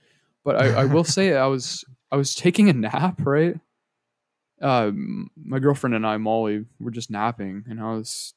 But 0.44 0.62
I, 0.62 0.82
I 0.82 0.86
will 0.86 1.04
say 1.04 1.36
I 1.36 1.48
was 1.48 1.84
I 2.12 2.16
was 2.16 2.34
taking 2.36 2.70
a 2.70 2.74
nap 2.74 3.20
right. 3.26 3.60
Um, 4.62 5.30
my 5.42 5.60
girlfriend 5.60 5.96
and 5.96 6.06
I, 6.06 6.18
Molly, 6.18 6.66
were 6.80 6.92
just 6.92 7.12
napping, 7.12 7.66
and 7.70 7.80
I 7.80 7.92
was. 7.94 8.34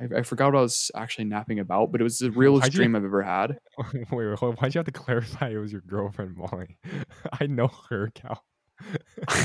I, 0.00 0.18
I 0.18 0.22
forgot 0.22 0.52
what 0.52 0.58
I 0.58 0.62
was 0.62 0.90
actually 0.94 1.26
napping 1.26 1.58
about, 1.58 1.92
but 1.92 2.00
it 2.00 2.04
was 2.04 2.18
the 2.18 2.30
realest 2.42 2.64
Why'd 2.64 2.74
you- 2.74 2.78
dream 2.78 2.96
I've 2.96 3.04
ever 3.04 3.22
had. 3.22 3.58
wait, 3.92 4.10
wait, 4.10 4.38
hold 4.38 4.52
on. 4.52 4.56
Why'd 4.56 4.74
you 4.74 4.78
have 4.78 4.86
to 4.86 4.92
clarify 4.92 5.50
it 5.50 5.56
was 5.58 5.72
your 5.72 5.82
girlfriend, 5.82 6.36
Molly? 6.36 6.78
I 7.40 7.46
know 7.46 7.70
her, 7.90 8.10
Cal. 8.14 8.44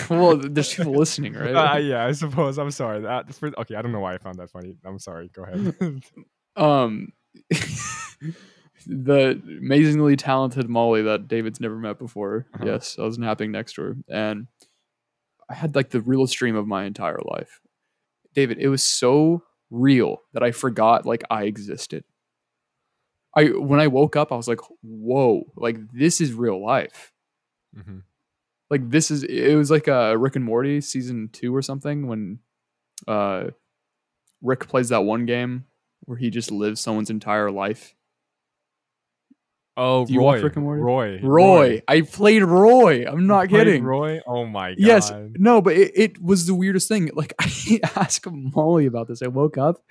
well, 0.10 0.38
there's 0.38 0.74
people 0.74 0.94
listening, 0.94 1.34
right? 1.34 1.54
Uh, 1.54 1.78
yeah, 1.78 2.06
I 2.06 2.14
suppose. 2.14 2.58
I'm 2.58 2.72
sorry. 2.72 3.02
That 3.02 3.36
for, 3.36 3.52
okay, 3.60 3.76
I 3.76 3.82
don't 3.82 3.92
know 3.92 4.00
why 4.00 4.14
I 4.14 4.18
found 4.18 4.38
that 4.40 4.50
funny. 4.50 4.78
I'm 4.86 4.98
sorry. 5.00 5.30
Go 5.34 5.44
ahead. 5.44 6.04
um 6.56 7.10
the 8.88 9.42
amazingly 9.62 10.16
talented 10.16 10.70
Molly 10.70 11.02
that 11.02 11.28
David's 11.28 11.60
never 11.60 11.76
met 11.76 11.98
before. 12.00 12.46
Uh-huh. 12.54 12.66
Yes, 12.66 12.98
I 13.00 13.04
was 13.04 13.18
napping 13.18 13.52
next 13.52 13.74
to 13.74 13.82
her 13.82 13.96
and 14.10 14.48
I 15.50 15.54
had 15.54 15.76
like 15.76 15.90
the 15.90 16.02
realest 16.02 16.36
dream 16.38 16.56
of 16.56 16.68
my 16.68 16.86
entire 16.86 17.20
life. 17.26 17.62
David, 18.34 18.58
it 18.60 18.68
was 18.70 18.84
so 18.84 19.44
real 19.70 20.22
that 20.34 20.44
I 20.44 20.52
forgot 20.52 21.06
like 21.06 21.24
I 21.30 21.44
existed. 21.44 22.04
I 23.36 23.46
when 23.46 23.80
I 23.80 23.88
woke 23.88 24.16
up, 24.16 24.32
I 24.32 24.36
was 24.36 24.48
like, 24.48 24.62
whoa, 24.82 25.44
like 25.56 25.78
this 25.92 26.22
is 26.22 26.34
real 26.34 26.64
life. 26.64 27.12
hmm 27.74 28.00
Like 28.70 28.90
this 28.90 29.12
is 29.12 29.24
it 29.24 29.56
was 29.56 29.70
like 29.72 29.88
a 29.88 30.18
Rick 30.18 30.36
and 30.36 30.46
Morty 30.46 30.82
season 30.82 31.30
two 31.32 31.56
or 31.56 31.62
something 31.62 32.08
when 32.08 32.40
uh 33.08 33.48
Rick 34.42 34.68
plays 34.68 34.90
that 34.90 35.04
one 35.04 35.26
game 35.26 35.66
where 36.02 36.18
he 36.18 36.30
just 36.30 36.52
lives 36.52 36.80
someone's 36.80 37.10
entire 37.10 37.52
life. 37.52 37.96
Oh, 39.78 40.06
Do 40.06 40.14
you 40.14 40.20
Roy. 40.20 40.26
watch 40.26 40.42
Rick 40.44 40.56
and 40.56 40.64
Morty? 40.64 40.82
Roy. 40.82 41.20
Roy. 41.22 41.82
I 41.88 42.02
played 42.02 42.44
Roy. 42.44 43.06
I'm 43.06 43.28
not 43.28 43.52
You 43.52 43.58
kidding. 43.58 43.84
Roy. 43.84 44.22
Oh 44.26 44.46
my 44.46 44.70
god. 44.70 44.78
Yes. 44.80 45.12
No, 45.34 45.62
but 45.62 45.76
it, 45.76 45.92
it 45.96 46.22
was 46.24 46.46
the 46.48 46.56
weirdest 46.56 46.88
thing. 46.88 47.10
Like 47.14 47.34
I 47.40 47.80
asked 47.96 48.26
Molly 48.32 48.86
about 48.86 49.08
this. 49.08 49.22
I 49.22 49.28
woke 49.28 49.58
up 49.58 49.82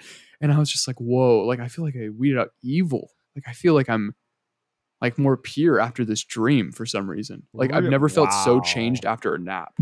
and 0.40 0.53
I 0.53 0.59
was 0.59 0.70
just 0.70 0.87
like, 0.87 0.97
whoa, 1.01 1.40
like 1.47 1.61
I 1.61 1.68
feel 1.68 1.85
like 1.85 1.97
I 1.97 2.09
weeded 2.09 2.38
out 2.38 2.51
evil. 2.62 3.11
Like 3.37 3.44
I 3.47 3.53
feel 3.53 3.75
like 3.75 3.90
I'm 3.90 4.14
like 5.03 5.18
more 5.18 5.37
pure 5.37 5.79
after 5.81 6.05
this 6.05 6.25
dream 6.25 6.73
for 6.73 6.87
some 6.87 7.11
reason. 7.11 7.42
Like 7.53 7.73
I've 7.73 7.85
never 7.85 8.09
felt 8.09 8.33
so 8.33 8.61
changed 8.61 9.05
after 9.05 9.35
a 9.35 9.38
nap. 9.38 9.75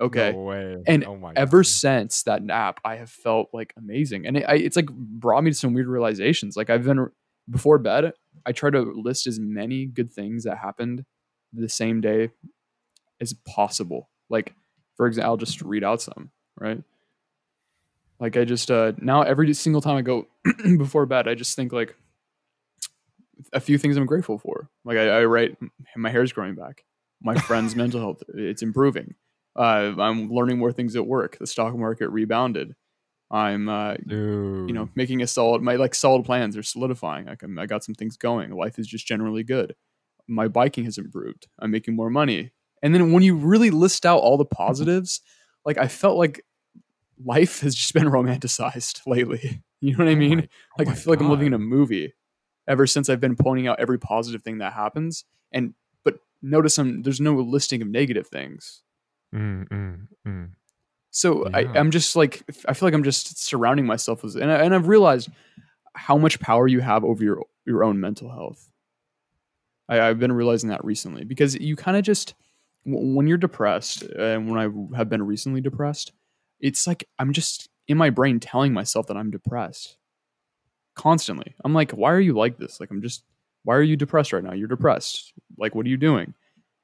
Okay. 0.00 0.30
No 0.30 0.38
way. 0.42 0.76
And 0.86 1.04
oh 1.04 1.16
my 1.16 1.32
Ever 1.34 1.58
God. 1.62 1.66
since 1.66 2.22
that 2.22 2.44
nap, 2.44 2.78
I 2.84 2.94
have 2.94 3.10
felt 3.10 3.48
like 3.52 3.74
amazing. 3.76 4.24
And 4.26 4.36
it, 4.36 4.44
I, 4.46 4.54
it's 4.54 4.76
like 4.76 4.88
brought 4.88 5.42
me 5.42 5.50
to 5.50 5.56
some 5.56 5.74
weird 5.74 5.88
realizations. 5.88 6.56
Like 6.56 6.70
I've 6.70 6.84
been 6.84 7.08
before 7.50 7.78
bed, 7.78 8.12
I 8.46 8.52
try 8.52 8.70
to 8.70 8.80
list 8.80 9.26
as 9.26 9.38
many 9.38 9.86
good 9.86 10.12
things 10.12 10.44
that 10.44 10.58
happened 10.58 11.04
the 11.52 11.68
same 11.68 12.00
day 12.00 12.30
as 13.20 13.32
possible. 13.32 14.08
Like, 14.28 14.54
for 14.96 15.06
example, 15.06 15.30
I'll 15.30 15.36
just 15.36 15.62
read 15.62 15.84
out 15.84 16.02
some, 16.02 16.30
right? 16.58 16.82
Like 18.20 18.36
I 18.36 18.44
just 18.44 18.70
uh 18.70 18.92
now 18.98 19.22
every 19.22 19.52
single 19.54 19.80
time 19.80 19.96
I 19.96 20.02
go 20.02 20.26
before 20.76 21.06
bed, 21.06 21.28
I 21.28 21.34
just 21.34 21.54
think 21.54 21.72
like 21.72 21.94
a 23.52 23.60
few 23.60 23.78
things 23.78 23.96
I'm 23.96 24.06
grateful 24.06 24.38
for. 24.38 24.68
Like 24.84 24.98
I, 24.98 25.20
I 25.20 25.24
write, 25.24 25.56
my 25.96 26.10
hair's 26.10 26.32
growing 26.32 26.54
back. 26.54 26.84
My 27.22 27.34
friend's 27.38 27.76
mental 27.76 28.00
health, 28.00 28.22
it's 28.34 28.62
improving. 28.62 29.14
Uh, 29.56 29.94
I'm 29.98 30.30
learning 30.30 30.58
more 30.58 30.72
things 30.72 30.96
at 30.96 31.06
work. 31.06 31.38
The 31.38 31.46
stock 31.46 31.76
market 31.76 32.08
rebounded. 32.10 32.74
I'm, 33.30 33.68
uh, 33.68 33.94
you 34.68 34.72
know, 34.74 34.88
making 34.94 35.22
a 35.22 35.26
solid. 35.26 35.62
My 35.62 35.76
like 35.76 35.94
solid 35.94 36.24
plans 36.24 36.56
are 36.56 36.62
solidifying. 36.62 37.26
Like 37.26 37.42
I'm, 37.42 37.58
I 37.58 37.66
got 37.66 37.84
some 37.84 37.94
things 37.94 38.16
going. 38.16 38.50
Life 38.52 38.78
is 38.78 38.86
just 38.86 39.06
generally 39.06 39.42
good. 39.42 39.74
My 40.26 40.48
biking 40.48 40.84
has 40.84 40.98
improved. 40.98 41.46
I'm 41.58 41.70
making 41.70 41.94
more 41.96 42.10
money. 42.10 42.52
And 42.82 42.94
then 42.94 43.12
when 43.12 43.22
you 43.22 43.34
really 43.34 43.70
list 43.70 44.06
out 44.06 44.20
all 44.20 44.36
the 44.36 44.44
positives, 44.44 45.20
like 45.64 45.78
I 45.78 45.88
felt 45.88 46.16
like 46.16 46.44
life 47.24 47.60
has 47.60 47.74
just 47.74 47.92
been 47.94 48.04
romanticized 48.18 49.00
lately. 49.06 49.62
You 49.80 49.92
know 49.96 50.04
what 50.06 50.10
I 50.10 50.14
Oh 50.14 50.16
mean? 50.16 50.38
my- 50.38 50.42
oh 50.44 50.74
like 50.80 50.88
I 50.88 50.94
feel 50.94 51.12
like 51.12 51.20
I'm 51.20 51.30
living 51.30 51.46
in 51.46 51.54
a 51.54 51.58
movie 51.60 52.12
ever 52.66 52.84
since 52.84 53.08
I've 53.08 53.20
been 53.20 53.36
pointing 53.36 53.68
out 53.68 53.78
every 53.78 53.96
positive 53.96 54.42
thing 54.42 54.58
that 54.58 54.72
happens. 54.72 55.24
And 55.52 55.74
but 56.02 56.18
notice 56.42 56.78
I'm 56.78 57.02
there's 57.02 57.20
no 57.20 57.34
listing 57.36 57.80
of 57.80 57.86
negative 57.86 58.26
things. 58.26 58.82
Mm, 59.32 59.68
mm, 59.68 60.08
mm. 60.26 60.50
So 61.18 61.48
I, 61.52 61.60
Yeah. 61.62 61.72
I'm 61.74 61.90
just 61.90 62.14
like 62.14 62.44
I 62.68 62.74
feel 62.74 62.86
like 62.86 62.94
I'm 62.94 63.02
just 63.02 63.42
surrounding 63.42 63.86
myself 63.86 64.22
with 64.22 64.36
and 64.36 64.52
I, 64.52 64.62
and 64.62 64.72
I've 64.72 64.86
realized 64.86 65.28
how 65.94 66.16
much 66.16 66.38
power 66.38 66.68
you 66.68 66.78
have 66.78 67.04
over 67.04 67.24
your 67.24 67.42
your 67.66 67.82
own 67.82 67.98
mental 67.98 68.30
health. 68.30 68.70
I, 69.88 70.00
I've 70.00 70.20
been 70.20 70.30
realizing 70.30 70.70
that 70.70 70.84
recently 70.84 71.24
because 71.24 71.56
you 71.56 71.74
kind 71.74 71.96
of 71.96 72.04
just 72.04 72.34
w- 72.86 73.16
when 73.16 73.26
you're 73.26 73.36
depressed 73.36 74.02
and 74.02 74.48
when 74.48 74.60
I 74.60 74.96
have 74.96 75.08
been 75.08 75.24
recently 75.26 75.60
depressed, 75.60 76.12
it's 76.60 76.86
like 76.86 77.08
I'm 77.18 77.32
just 77.32 77.68
in 77.88 77.98
my 77.98 78.10
brain 78.10 78.38
telling 78.38 78.72
myself 78.72 79.08
that 79.08 79.16
I'm 79.16 79.32
depressed 79.32 79.96
constantly. 80.94 81.56
I'm 81.64 81.74
like, 81.74 81.90
why 81.90 82.12
are 82.12 82.20
you 82.20 82.34
like 82.34 82.58
this? 82.58 82.78
Like 82.78 82.92
I'm 82.92 83.02
just 83.02 83.24
why 83.64 83.74
are 83.74 83.82
you 83.82 83.96
depressed 83.96 84.32
right 84.32 84.44
now? 84.44 84.52
You're 84.52 84.68
depressed. 84.68 85.32
Like 85.58 85.74
what 85.74 85.84
are 85.84 85.88
you 85.90 85.96
doing? 85.96 86.34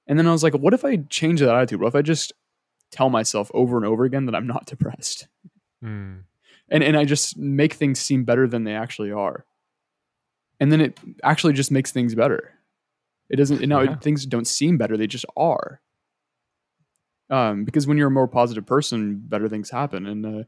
And 0.08 0.18
then 0.18 0.26
I 0.26 0.32
was 0.32 0.42
like, 0.42 0.54
what 0.54 0.74
if 0.74 0.84
I 0.84 0.96
change 1.08 1.38
that 1.38 1.54
attitude? 1.54 1.80
What 1.80 1.86
if 1.88 1.94
I 1.94 2.02
just 2.02 2.32
tell 2.94 3.10
myself 3.10 3.50
over 3.52 3.76
and 3.76 3.84
over 3.84 4.04
again 4.04 4.26
that 4.26 4.34
I'm 4.34 4.46
not 4.46 4.66
depressed? 4.72 5.26
Mm. 5.84 6.22
And 6.68 6.82
and 6.82 6.96
I 6.96 7.04
just 7.04 7.36
make 7.36 7.74
things 7.74 7.98
seem 8.00 8.24
better 8.24 8.46
than 8.48 8.64
they 8.64 8.74
actually 8.74 9.12
are. 9.12 9.44
And 10.60 10.70
then 10.72 10.80
it 10.80 10.98
actually 11.22 11.52
just 11.52 11.70
makes 11.70 11.92
things 11.92 12.14
better. 12.14 12.52
It 13.28 13.36
doesn't 13.36 13.60
you 13.60 13.66
know 13.66 13.82
Yeah. 13.82 13.96
things 13.96 14.24
don't 14.26 14.46
seem 14.46 14.78
better, 14.78 14.96
they 14.96 15.06
just 15.06 15.26
are. 15.36 15.80
Um 17.30 17.64
because 17.64 17.86
when 17.86 17.96
you're 17.98 18.08
a 18.08 18.10
more 18.18 18.28
positive 18.28 18.66
person, 18.66 19.20
better 19.26 19.48
things 19.48 19.70
happen 19.70 20.06
and 20.06 20.24
uh 20.26 20.44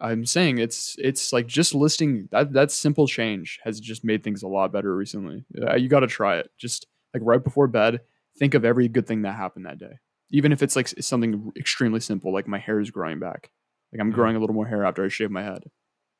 I'm 0.00 0.26
saying 0.26 0.58
it's 0.58 0.94
it's 0.98 1.32
like 1.32 1.48
just 1.48 1.74
listing 1.74 2.28
that 2.30 2.52
that 2.52 2.70
simple 2.70 3.08
change 3.08 3.58
has 3.64 3.80
just 3.80 4.04
made 4.04 4.22
things 4.22 4.44
a 4.44 4.48
lot 4.48 4.70
better 4.72 4.94
recently. 4.94 5.44
Uh, 5.60 5.74
you 5.74 5.88
got 5.88 6.00
to 6.00 6.06
try 6.06 6.38
it. 6.38 6.52
Just 6.56 6.86
like 7.12 7.22
right 7.26 7.42
before 7.42 7.66
bed, 7.66 8.00
think 8.38 8.54
of 8.54 8.64
every 8.64 8.86
good 8.86 9.08
thing 9.08 9.22
that 9.22 9.34
happened 9.34 9.66
that 9.66 9.78
day. 9.78 9.98
Even 10.30 10.52
if 10.52 10.62
it's 10.62 10.76
like 10.76 10.86
s- 10.96 11.06
something 11.06 11.52
extremely 11.56 12.00
simple, 12.00 12.32
like 12.32 12.46
my 12.46 12.58
hair 12.58 12.80
is 12.80 12.90
growing 12.90 13.18
back. 13.18 13.50
Like 13.92 14.00
I'm 14.00 14.10
Mm. 14.12 14.14
growing 14.14 14.36
a 14.36 14.38
little 14.40 14.54
more 14.54 14.66
hair 14.66 14.84
after 14.84 15.04
I 15.04 15.08
shave 15.08 15.30
my 15.30 15.42
head. 15.42 15.64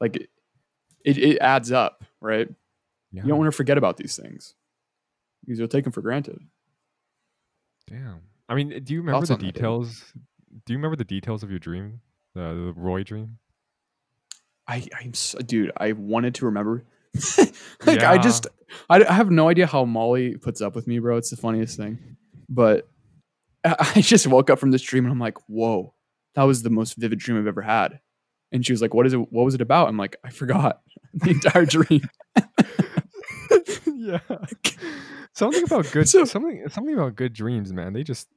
Like 0.01 0.17
it, 0.17 0.31
it, 1.05 1.19
it 1.19 1.39
adds 1.41 1.71
up, 1.73 2.05
right? 2.21 2.49
Yeah. 3.13 3.23
You 3.23 3.29
don't 3.29 3.39
want 3.39 3.49
to 3.53 3.57
forget 3.57 3.77
about 3.79 3.97
these 3.97 4.17
things 4.17 4.55
because 5.45 5.59
you'll 5.59 5.69
take 5.69 5.85
them 5.85 5.93
for 5.93 6.03
granted. 6.03 6.39
Damn. 7.87 8.21
I 8.49 8.55
mean, 8.55 8.83
do 8.85 8.95
you 8.95 9.01
remember 9.01 9.19
Thoughts 9.21 9.29
the 9.29 9.35
on 9.35 9.41
that, 9.41 9.53
details? 9.55 10.13
Do 10.67 10.73
you 10.73 10.79
remember 10.79 10.97
the 10.97 11.05
details 11.05 11.43
of 11.43 11.51
your 11.51 11.59
dream, 11.59 12.01
the, 12.35 12.41
the 12.41 12.73
Roy 12.77 13.03
dream? 13.03 13.39
I, 14.67 14.87
I'm, 15.01 15.11
s- 15.11 15.35
dude. 15.47 15.73
I 15.77 15.93
wanted 15.93 16.35
to 16.37 16.47
remember. 16.47 16.85
like 17.87 18.03
I 18.03 18.19
just, 18.19 18.47
I, 18.91 19.03
I 19.05 19.13
have 19.13 19.31
no 19.31 19.49
idea 19.49 19.67
how 19.67 19.85
Molly 19.85 20.37
puts 20.37 20.61
up 20.61 20.75
with 20.75 20.87
me, 20.87 20.99
bro. 20.99 21.17
It's 21.17 21.31
the 21.31 21.37
funniest 21.37 21.77
thing. 21.77 21.99
But 22.49 22.89
I, 23.97 24.01
just 24.01 24.27
woke 24.27 24.51
up 24.51 24.59
from 24.59 24.71
this 24.71 24.83
dream 24.83 25.05
and 25.05 25.13
I'm 25.13 25.19
like, 25.19 25.37
whoa, 25.49 25.95
that 26.35 26.43
was 26.45 26.63
the 26.63 26.71
most 26.71 26.97
vivid 26.97 27.19
dream 27.19 27.39
I've 27.39 27.47
ever 27.47 27.63
had. 27.63 28.01
And 28.53 28.65
she 28.65 28.73
was 28.73 28.81
like, 28.81 28.95
what 28.95 29.07
is 29.07 29.13
it? 29.13 29.33
What 29.33 29.45
was 29.45 29.55
it 29.55 29.61
about? 29.61 29.89
I'm 29.89 29.97
like, 29.97 30.17
I 30.25 30.31
forgot 30.31 30.81
the 31.15 31.31
entire 31.31 31.67
dream. 31.67 32.09
yeah. 33.87 34.19
Something 35.33 35.65
about 35.65 35.91
good 35.93 36.09
So- 36.09 36.25
something 36.25 36.69
something 36.69 36.95
about 36.95 37.17
good 37.17 37.33
dreams, 37.33 37.73
man. 37.73 37.93
They 37.93 38.03
just 38.03 38.29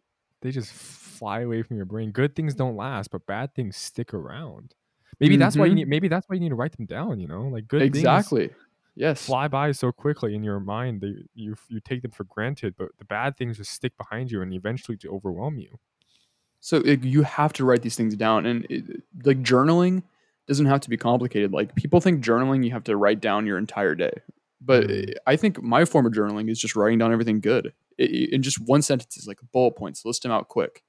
they 0.41 0.51
just 0.51 0.71
fly 0.71 1.41
away 1.41 1.61
from 1.63 1.77
your 1.77 1.85
brain. 1.85 2.11
Good 2.11 2.35
things 2.35 2.53
don't 2.55 2.75
last, 2.75 3.11
but 3.11 3.25
bad 3.25 3.53
things 3.55 3.77
stick 3.77 4.13
around. 4.13 4.73
Maybe 5.19 5.37
that's 5.37 5.55
why 5.55 5.65
you 5.65 5.73
Mhm. 5.73 5.75
need 5.75 5.87
maybe 5.87 6.07
that's 6.07 6.27
why 6.27 6.33
you 6.35 6.39
need 6.41 6.49
to 6.49 6.55
write 6.55 6.75
them 6.75 6.85
down, 6.85 7.19
you 7.19 7.27
know? 7.27 7.43
Like 7.43 7.67
good 7.67 7.81
things 7.81 7.97
exactly. 7.97 8.49
Yes. 8.95 9.25
fly 9.25 9.47
by 9.47 9.71
so 9.71 9.91
quickly 9.91 10.35
in 10.35 10.43
your 10.43 10.59
mind 10.59 10.99
they 11.01 11.13
you 11.33 11.55
you 11.69 11.79
take 11.79 12.01
them 12.01 12.11
for 12.11 12.25
granted, 12.25 12.75
but 12.77 12.89
the 12.97 13.05
bad 13.05 13.37
things 13.37 13.57
just 13.57 13.71
stick 13.71 13.97
behind 13.97 14.31
you 14.31 14.41
and 14.41 14.53
eventually 14.53 14.97
to 14.97 15.09
overwhelm 15.09 15.57
you. 15.57 15.79
So 16.59 16.77
like, 16.79 17.03
you 17.03 17.23
have 17.23 17.53
to 17.53 17.65
write 17.65 17.81
these 17.81 17.95
things 17.95 18.15
down, 18.15 18.45
and 18.45 18.65
it, 18.69 18.83
like 19.23 19.41
journaling 19.41 20.03
doesn't 20.47 20.65
have 20.65 20.81
to 20.81 20.89
be 20.89 20.97
complicated. 20.97 21.51
Like 21.51 21.73
people 21.75 22.01
think 22.01 22.23
journaling, 22.23 22.63
you 22.65 22.71
have 22.71 22.83
to 22.85 22.97
write 22.97 23.21
down 23.21 23.45
your 23.47 23.57
entire 23.57 23.95
day, 23.95 24.13
but 24.59 24.83
Mm. 24.87 25.13
I 25.25 25.35
think 25.37 25.61
my 25.63 25.85
form 25.85 26.05
of 26.05 26.13
journaling 26.13 26.49
is 26.49 26.59
just 26.59 26.75
writing 26.75 26.99
down 26.99 27.11
everything 27.13 27.39
good 27.39 27.73
I- 27.99 28.03
I- 28.03 28.27
in 28.31 28.41
just 28.43 28.59
one 28.59 28.81
sentence, 28.81 29.15
is 29.17 29.27
like 29.27 29.39
bullet 29.53 29.75
points. 29.75 30.03
List 30.05 30.23
them 30.23 30.31
out 30.31 30.49
quick, 30.49 30.83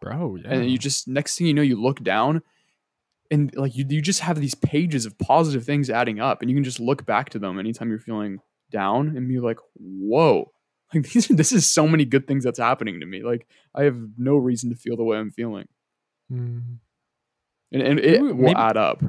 Bro, 0.00 0.36
yeah. 0.36 0.50
and 0.52 0.70
you 0.70 0.78
just 0.78 1.08
next 1.08 1.38
thing 1.38 1.46
you 1.46 1.54
know, 1.54 1.62
you 1.62 1.80
look 1.80 2.02
down, 2.04 2.42
and 3.30 3.54
like 3.56 3.76
you 3.76 3.84
you 3.88 4.00
just 4.02 4.20
have 4.20 4.40
these 4.40 4.54
pages 4.54 5.04
of 5.06 5.18
positive 5.18 5.64
things 5.64 5.90
adding 5.90 6.20
up, 6.20 6.40
and 6.42 6.50
you 6.50 6.56
can 6.56 6.64
just 6.64 6.80
look 6.80 7.04
back 7.06 7.30
to 7.30 7.38
them 7.38 7.58
anytime 7.58 7.90
you're 7.90 7.98
feeling 7.98 8.40
down 8.70 9.16
and 9.16 9.28
be 9.28 9.38
like, 9.40 9.58
whoa. 9.74 10.50
Like 10.94 11.02
these, 11.12 11.30
are, 11.30 11.34
this 11.34 11.52
is 11.52 11.66
so 11.66 11.86
many 11.86 12.04
good 12.06 12.26
things 12.26 12.44
that's 12.44 12.58
happening 12.58 13.00
to 13.00 13.06
me. 13.06 13.22
Like 13.22 13.46
I 13.74 13.82
have 13.84 13.98
no 14.16 14.36
reason 14.36 14.70
to 14.70 14.76
feel 14.76 14.96
the 14.96 15.04
way 15.04 15.18
I'm 15.18 15.30
feeling 15.30 15.66
Mm. 16.32 16.78
and, 17.72 17.82
and 17.82 17.98
it 17.98 18.20
Maybe- 18.20 18.32
will 18.32 18.34
maybe- 18.34 18.54
add 18.54 18.76
up. 18.76 19.02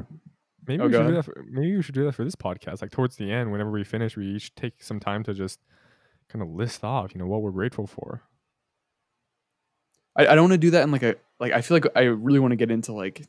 Maybe 0.68 0.84
Oh, 0.84 0.88
we 0.88 0.94
should 0.94 1.08
do 1.08 1.14
that. 1.16 1.24
For, 1.26 1.46
maybe 1.50 1.76
we 1.76 1.82
should 1.82 1.96
do 1.96 2.06
that 2.06 2.14
for 2.14 2.24
this 2.24 2.36
podcast. 2.36 2.82
Like 2.82 2.92
towards 2.92 3.16
the 3.18 3.32
end, 3.32 3.52
whenever 3.52 3.72
we 3.72 3.84
finish, 3.84 4.16
we 4.16 4.28
each 4.28 4.54
take 4.56 4.82
some 4.84 5.00
time 5.00 5.24
to 5.24 5.34
just 5.34 5.60
kind 6.30 6.42
of 6.44 6.50
list 6.50 6.84
off, 6.84 7.14
you 7.14 7.20
know, 7.20 7.26
what 7.28 7.42
we're 7.42 7.52
grateful 7.52 7.88
for. 7.88 8.22
I, 10.16 10.28
I 10.28 10.36
don't 10.36 10.44
want 10.44 10.54
to 10.54 10.58
do 10.60 10.72
that 10.72 10.84
in 10.84 10.92
like 10.92 11.04
a 11.04 11.16
like. 11.40 11.52
I 11.54 11.62
feel 11.62 11.76
like 11.76 11.86
I 11.96 12.02
really 12.04 12.40
want 12.40 12.52
to 12.52 12.56
get 12.56 12.72
into 12.72 12.94
like 12.94 13.26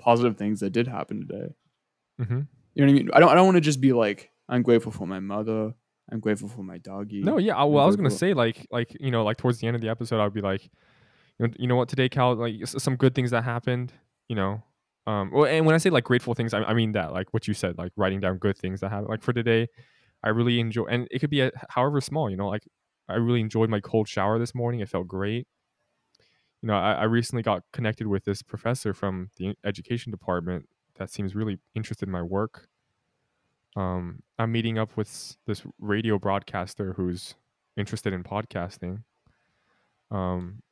positive 0.00 0.36
things 0.36 0.60
that 0.60 0.70
did 0.70 0.88
happen 0.88 1.26
today. 1.26 1.54
Mm-hmm. 2.20 2.40
You 2.74 2.86
know 2.86 2.86
what 2.86 2.88
I 2.88 2.92
mean? 2.92 3.10
I 3.14 3.20
don't. 3.20 3.28
I 3.30 3.34
don't 3.34 3.46
want 3.46 3.56
to 3.56 3.60
just 3.60 3.80
be 3.80 3.92
like 3.92 4.30
I'm 4.48 4.62
grateful 4.62 4.92
for 4.92 5.06
my 5.06 5.20
mother. 5.20 5.72
I'm 6.12 6.20
grateful 6.20 6.48
for 6.48 6.62
my 6.62 6.78
doggy. 6.78 7.22
No, 7.22 7.38
yeah. 7.38 7.56
I, 7.56 7.64
well, 7.64 7.84
I 7.84 7.86
was 7.86 7.96
gonna 7.96 8.10
say 8.10 8.34
like, 8.34 8.66
like 8.70 8.96
you 8.98 9.10
know, 9.10 9.22
like 9.22 9.36
towards 9.36 9.58
the 9.58 9.68
end 9.68 9.76
of 9.76 9.82
the 9.82 9.88
episode, 9.88 10.20
I'd 10.20 10.34
be 10.34 10.40
like, 10.40 10.64
you 11.38 11.46
know, 11.46 11.54
you 11.56 11.68
know 11.68 11.76
what, 11.76 11.88
today, 11.88 12.08
Cal, 12.08 12.34
like 12.34 12.66
some 12.66 12.96
good 12.96 13.14
things 13.14 13.30
that 13.30 13.44
happened. 13.44 13.92
You 14.28 14.36
know, 14.36 14.62
um, 15.06 15.30
well, 15.32 15.46
and 15.46 15.64
when 15.66 15.74
I 15.74 15.78
say 15.78 15.90
like 15.90 16.04
grateful 16.04 16.34
things, 16.34 16.52
I, 16.52 16.62
I 16.62 16.74
mean 16.74 16.92
that 16.92 17.12
like 17.12 17.32
what 17.32 17.46
you 17.46 17.54
said, 17.54 17.78
like 17.78 17.92
writing 17.96 18.20
down 18.20 18.38
good 18.38 18.58
things 18.58 18.80
that 18.80 18.90
happened. 18.90 19.08
Like 19.08 19.22
for 19.22 19.32
today, 19.32 19.68
I 20.24 20.30
really 20.30 20.58
enjoy, 20.58 20.84
and 20.86 21.06
it 21.10 21.20
could 21.20 21.30
be 21.30 21.42
a, 21.42 21.52
however 21.68 22.00
small. 22.00 22.28
You 22.28 22.36
know, 22.36 22.48
like 22.48 22.66
I 23.08 23.14
really 23.14 23.40
enjoyed 23.40 23.70
my 23.70 23.80
cold 23.80 24.08
shower 24.08 24.38
this 24.38 24.54
morning. 24.54 24.80
It 24.80 24.88
felt 24.88 25.06
great. 25.06 25.46
You 26.62 26.68
know, 26.68 26.74
I, 26.74 26.92
I 26.92 27.04
recently 27.04 27.42
got 27.42 27.62
connected 27.72 28.06
with 28.06 28.24
this 28.24 28.42
professor 28.42 28.92
from 28.92 29.30
the 29.36 29.54
education 29.64 30.10
department 30.10 30.68
that 30.96 31.10
seems 31.10 31.34
really 31.34 31.58
interested 31.74 32.08
in 32.08 32.12
my 32.12 32.22
work. 32.22 32.68
Um, 33.76 34.22
I'm 34.38 34.52
meeting 34.52 34.78
up 34.78 34.96
with 34.96 35.36
this 35.46 35.62
radio 35.78 36.18
broadcaster 36.18 36.92
who's 36.92 37.34
interested 37.76 38.12
in 38.12 38.22
podcasting. 38.24 39.04
Um, 40.10 40.62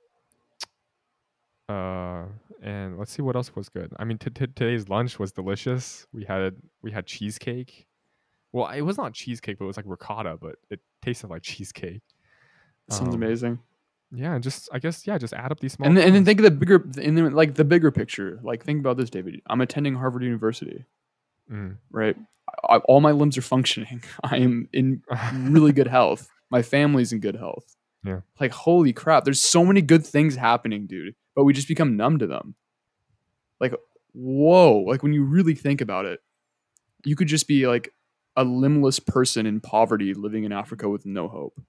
uh, 1.69 2.25
and 2.63 2.99
let's 2.99 3.13
see 3.13 3.23
what 3.23 3.37
else 3.37 3.55
was 3.55 3.69
good. 3.69 3.93
I 3.99 4.05
mean, 4.05 4.19
t- 4.19 4.31
t- 4.31 4.47
today's 4.47 4.89
lunch 4.89 5.19
was 5.19 5.33
delicious. 5.33 6.07
We 6.13 6.25
had 6.25 6.57
we 6.83 6.91
had 6.91 7.07
cheesecake. 7.07 7.87
Well, 8.53 8.69
it 8.69 8.81
was 8.81 8.97
not 8.97 9.13
cheesecake, 9.13 9.59
but 9.59 9.65
it 9.65 9.69
was 9.69 9.77
like 9.77 9.87
ricotta, 9.87 10.39
but 10.41 10.57
it 10.71 10.81
tasted 11.03 11.29
like 11.29 11.43
cheesecake. 11.45 12.03
sounds 12.91 13.15
Um, 13.15 13.23
amazing. 13.23 13.59
Yeah, 14.11 14.35
and 14.35 14.43
just 14.43 14.69
I 14.73 14.79
guess 14.79 15.07
yeah, 15.07 15.19
just 15.19 15.35
add 15.35 15.53
up 15.53 15.61
these 15.61 15.75
small. 15.75 15.87
And 15.89 15.97
then, 15.97 16.07
and 16.07 16.15
then 16.15 16.25
think 16.25 16.41
of 16.41 16.45
the 16.45 16.51
bigger, 16.51 16.77
and 17.03 17.17
then 17.17 17.33
like 17.33 17.55
the 17.55 17.65
bigger 17.65 17.91
picture. 17.91 18.39
Like 18.43 18.65
think 18.65 18.81
about 18.81 18.97
this, 18.97 19.11
David. 19.11 19.43
I'm 19.47 19.61
attending 19.61 19.95
Harvard 19.97 20.23
University, 20.23 20.85
Mm. 21.51 21.77
right? 21.91 22.17
I, 22.69 22.77
all 22.79 23.01
my 23.01 23.11
limbs 23.13 23.37
are 23.37 23.43
functioning. 23.43 24.03
I 24.25 24.39
am 24.39 24.69
in 24.73 25.03
really 25.35 25.73
good 25.73 25.89
health. 25.89 26.29
My 26.51 26.63
family's 26.63 27.13
in 27.13 27.21
good 27.21 27.37
health. 27.37 27.77
Yeah. 28.05 28.21
Like 28.41 28.53
holy 28.53 28.93
crap, 28.95 29.25
there's 29.25 29.43
so 29.43 29.65
many 29.65 29.83
good 29.83 30.07
things 30.07 30.37
happening, 30.37 30.87
dude. 30.87 31.15
But 31.37 31.45
we 31.45 31.53
just 31.53 31.69
become 31.69 31.97
numb 31.97 32.19
to 32.21 32.27
them. 32.27 32.55
Like 33.61 33.75
whoa, 34.15 34.79
like 34.87 35.03
when 35.03 35.13
you 35.13 35.25
really 35.25 35.55
think 35.55 35.81
about 35.83 36.07
it, 36.07 36.21
you 37.05 37.15
could 37.15 37.29
just 37.29 37.47
be 37.47 37.67
like 37.67 37.93
a 38.37 38.45
limbless 38.45 39.01
person 39.01 39.45
in 39.47 39.61
poverty 39.61 40.15
living 40.15 40.45
in 40.45 40.53
Africa 40.53 40.89
with 40.89 41.05
no 41.05 41.29
hope. 41.29 41.61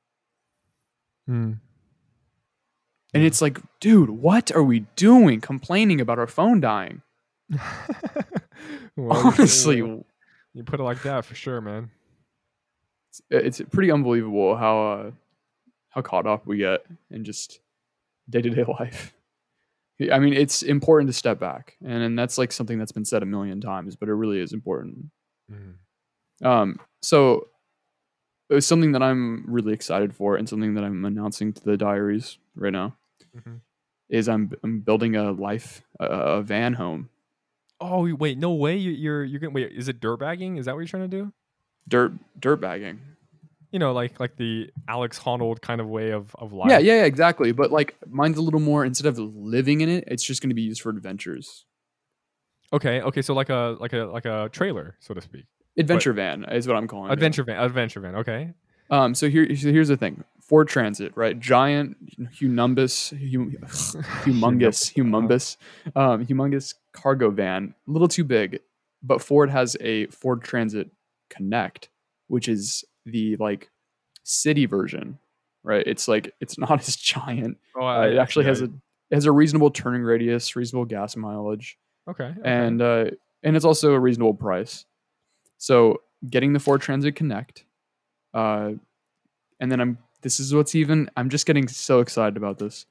Mm. 1.29 1.59
And 3.13 3.23
it's 3.23 3.41
like, 3.41 3.59
dude, 3.79 4.09
what 4.09 4.51
are 4.51 4.63
we 4.63 4.81
doing 4.95 5.41
complaining 5.41 5.99
about 5.99 6.19
our 6.19 6.27
phone 6.27 6.59
dying? 6.59 7.01
Well, 8.95 9.17
you- 9.21 9.27
Honestly, 9.29 9.77
you 9.77 10.63
put 10.65 10.79
it 10.79 10.83
like 10.83 11.03
that 11.03 11.23
for 11.23 11.33
sure, 11.33 11.61
man. 11.61 11.89
it's 13.09 13.21
it's 13.29 13.61
pretty 13.71 13.91
unbelievable 13.91 14.57
how 14.57 14.81
uh, 14.91 15.11
how 15.89 16.01
caught 16.01 16.27
up 16.27 16.45
we 16.45 16.57
get 16.57 16.85
in 17.09 17.23
just 17.23 17.61
day 18.29 18.41
to 18.41 18.49
day 18.49 18.65
life. 18.79 19.13
I 20.11 20.19
mean, 20.19 20.33
it's 20.33 20.63
important 20.63 21.07
to 21.09 21.13
step 21.13 21.39
back, 21.39 21.77
and, 21.81 22.03
and 22.03 22.19
that's 22.19 22.37
like 22.37 22.51
something 22.51 22.77
that's 22.77 22.91
been 22.91 23.05
said 23.05 23.23
a 23.23 23.25
million 23.25 23.61
times, 23.61 23.95
but 23.95 24.09
it 24.09 24.13
really 24.13 24.39
is 24.39 24.51
important. 24.53 25.05
Mm. 25.49 25.75
Um, 26.45 26.79
so 27.01 27.47
it 28.49 28.53
was 28.53 28.65
something 28.65 28.91
that 28.93 29.03
I'm 29.03 29.45
really 29.47 29.73
excited 29.73 30.13
for, 30.15 30.35
and 30.35 30.47
something 30.49 30.73
that 30.75 30.83
I'm 30.83 31.05
announcing 31.05 31.53
to 31.53 31.63
the 31.63 31.77
diaries 31.77 32.37
right 32.55 32.73
now 32.73 32.95
Mhm. 33.37 33.61
is 34.09 34.27
I'm 34.27 34.51
I'm 34.63 34.79
building 34.81 35.15
a 35.15 35.31
life 35.31 35.81
a, 35.99 36.05
a 36.05 36.41
van 36.41 36.73
home, 36.73 37.09
Oh 37.81 38.13
wait, 38.15 38.37
no 38.37 38.51
way! 38.53 38.75
You, 38.75 38.91
you're 38.91 39.23
you're 39.23 39.39
gonna 39.39 39.53
wait. 39.53 39.71
Is 39.71 39.87
it 39.87 39.99
dirt 40.01 40.17
bagging? 40.17 40.57
Is 40.57 40.65
that 40.65 40.75
what 40.75 40.79
you're 40.81 40.87
trying 40.87 41.09
to 41.09 41.17
do? 41.17 41.33
dirt 41.87 42.11
dirt 42.39 42.57
bagging. 42.57 42.99
You 43.71 43.79
know, 43.79 43.93
like 43.93 44.19
like 44.19 44.35
the 44.35 44.71
Alex 44.87 45.19
Honnold 45.19 45.61
kind 45.61 45.79
of 45.79 45.87
way 45.87 46.11
of 46.11 46.35
of 46.35 46.51
life. 46.53 46.71
Yeah, 46.71 46.79
yeah, 46.79 46.95
yeah, 46.95 47.03
exactly. 47.05 47.51
But 47.51 47.71
like 47.71 47.95
mine's 48.07 48.37
a 48.37 48.41
little 48.41 48.59
more 48.59 48.83
instead 48.83 49.07
of 49.07 49.17
living 49.17 49.81
in 49.81 49.89
it, 49.89 50.03
it's 50.07 50.23
just 50.23 50.41
going 50.41 50.49
to 50.49 50.55
be 50.55 50.63
used 50.63 50.81
for 50.81 50.89
adventures. 50.89 51.65
Okay. 52.73 53.01
Okay. 53.01 53.21
So 53.21 53.33
like 53.33 53.49
a 53.49 53.77
like 53.79 53.93
a 53.93 54.05
like 54.05 54.25
a 54.25 54.49
trailer, 54.51 54.95
so 54.99 55.13
to 55.13 55.21
speak. 55.21 55.45
Adventure 55.77 56.13
van 56.13 56.43
is 56.45 56.67
what 56.67 56.75
I'm 56.77 56.87
calling 56.87 57.11
it. 57.11 57.13
Adventure 57.13 57.43
van. 57.43 57.63
Adventure 57.63 57.99
van. 57.99 58.15
Okay. 58.15 58.53
Um, 58.89 59.13
so 59.15 59.29
here, 59.29 59.55
so 59.55 59.71
here's 59.71 59.87
the 59.87 59.97
thing: 59.97 60.23
Ford 60.49 60.67
Transit, 60.67 61.11
right? 61.15 61.39
Giant, 61.39 61.95
humongous, 62.33 63.11
hum, 63.11 63.55
humongous, 64.25 64.91
humongous, 64.91 65.57
um, 65.95 66.25
humongous 66.25 66.73
cargo 66.91 67.29
van. 67.29 67.75
A 67.87 67.91
little 67.91 68.07
too 68.07 68.23
big, 68.23 68.59
but 69.03 69.21
Ford 69.21 69.51
has 69.51 69.77
a 69.79 70.07
Ford 70.07 70.43
Transit 70.43 70.89
Connect, 71.29 71.89
which 72.29 72.49
is 72.49 72.83
the 73.05 73.35
like 73.35 73.69
city 74.23 74.65
version, 74.65 75.19
right? 75.63 75.83
It's 75.85 76.07
like 76.07 76.33
it's 76.41 76.57
not 76.57 76.79
as 76.87 76.95
giant. 76.95 77.59
Oh, 77.75 77.85
Uh, 77.85 78.07
it 78.07 78.17
actually 78.17 78.45
has 78.45 78.61
a 78.63 78.65
it 78.65 79.15
has 79.15 79.25
a 79.25 79.31
reasonable 79.31 79.69
turning 79.69 80.01
radius, 80.01 80.55
reasonable 80.55 80.85
gas 80.85 81.15
mileage. 81.15 81.77
Okay. 82.09 82.23
okay. 82.23 82.41
and 82.43 82.81
uh, 82.81 83.05
and 83.43 83.55
it's 83.55 83.65
also 83.65 83.93
a 83.93 83.99
reasonable 83.99 84.33
price. 84.33 84.85
So 85.59 86.01
getting 86.27 86.53
the 86.53 86.59
Ford 86.59 86.81
Transit 86.81 87.15
Connect, 87.15 87.65
uh, 88.33 88.71
and 89.59 89.71
then 89.71 89.79
I'm 89.79 89.99
this 90.21 90.39
is 90.39 90.53
what's 90.53 90.75
even 90.75 91.09
I'm 91.15 91.29
just 91.29 91.45
getting 91.45 91.67
so 91.67 91.99
excited 91.99 92.37
about 92.37 92.57
this. 92.59 92.85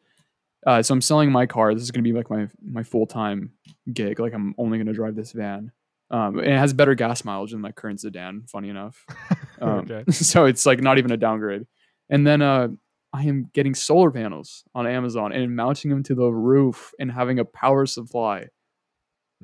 Uh, 0.67 0.83
so 0.83 0.93
I'm 0.93 1.01
selling 1.01 1.31
my 1.31 1.47
car. 1.47 1.73
This 1.73 1.83
is 1.85 1.91
going 1.91 2.03
to 2.03 2.11
be 2.11 2.17
like 2.17 2.31
my 2.31 2.49
my 2.63 2.83
full 2.83 3.07
time 3.07 3.53
gig. 3.93 4.19
Like 4.21 4.35
I'm 4.35 4.55
only 4.59 4.79
going 4.79 4.87
to 4.87 4.93
drive 4.93 5.15
this 5.15 5.33
van. 5.33 5.73
Um, 6.11 6.39
and 6.39 6.49
it 6.49 6.59
has 6.59 6.73
better 6.73 6.95
gas 6.95 7.25
mileage 7.25 7.53
than 7.53 7.61
my 7.61 7.71
current 7.73 8.01
sedan. 8.01 8.45
Funny 8.49 8.69
enough. 8.71 9.05
Um, 9.61 9.71
okay. 9.91 10.05
So 10.13 10.45
it's 10.45 10.65
like 10.67 10.81
not 10.81 10.99
even 10.99 11.11
a 11.11 11.17
downgrade. 11.17 11.67
And 12.09 12.25
then 12.25 12.43
uh, 12.43 12.69
I 13.13 13.25
am 13.25 13.51
getting 13.53 13.75
solar 13.75 14.13
panels 14.13 14.63
on 14.73 14.87
Amazon 14.87 15.33
and 15.33 15.57
mounting 15.57 15.91
them 15.91 16.05
to 16.05 16.15
the 16.15 16.31
roof 16.31 16.93
and 17.01 17.11
having 17.11 17.41
a 17.41 17.45
power 17.45 17.85
supply 17.85 18.51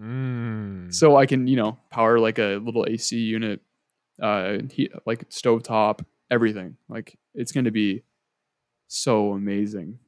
Mm. 0.00 0.92
so 0.92 1.16
I 1.16 1.26
can 1.26 1.46
you 1.46 1.54
know 1.56 1.78
power 1.90 2.18
like 2.18 2.38
a 2.40 2.56
little 2.62 2.84
AC 2.88 3.16
unit, 3.16 3.60
uh, 4.20 4.58
heat, 4.70 4.92
like 5.06 5.28
stovetop, 5.30 6.04
everything. 6.30 6.76
Like 6.88 7.16
it's 7.34 7.52
going 7.52 7.64
to 7.64 7.70
be 7.70 8.02
so 8.88 9.32
amazing. 9.32 9.98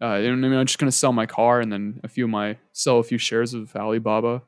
Uh, 0.00 0.14
and 0.16 0.44
I 0.44 0.48
mean, 0.48 0.58
I'm 0.58 0.66
just 0.66 0.78
gonna 0.78 0.92
sell 0.92 1.12
my 1.12 1.24
car 1.24 1.60
and 1.60 1.72
then 1.72 2.00
a 2.04 2.08
few 2.08 2.24
of 2.24 2.30
my 2.30 2.58
sell 2.72 2.98
a 2.98 3.02
few 3.02 3.16
shares 3.16 3.54
of 3.54 3.74
Alibaba 3.74 4.42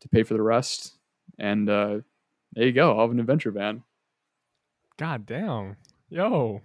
to 0.00 0.08
pay 0.08 0.22
for 0.22 0.32
the 0.32 0.40
rest. 0.42 0.94
And 1.38 1.68
uh, 1.68 1.98
there 2.54 2.64
you 2.66 2.72
go. 2.72 2.92
I'll 2.94 3.02
have 3.02 3.10
an 3.10 3.20
adventure 3.20 3.50
van. 3.50 3.82
God 4.96 5.26
damn. 5.26 5.76
Yo. 6.08 6.62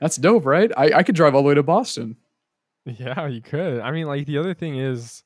That's 0.00 0.16
dope, 0.16 0.46
right? 0.46 0.70
I, 0.76 0.92
I 0.98 1.02
could 1.02 1.14
drive 1.14 1.34
all 1.34 1.42
the 1.42 1.48
way 1.48 1.54
to 1.54 1.62
Boston. 1.62 2.16
Yeah, 2.86 3.26
you 3.26 3.40
could. 3.42 3.80
I 3.80 3.90
mean, 3.90 4.06
like 4.06 4.26
the 4.26 4.38
other 4.38 4.54
thing 4.54 4.78
is, 4.78 5.22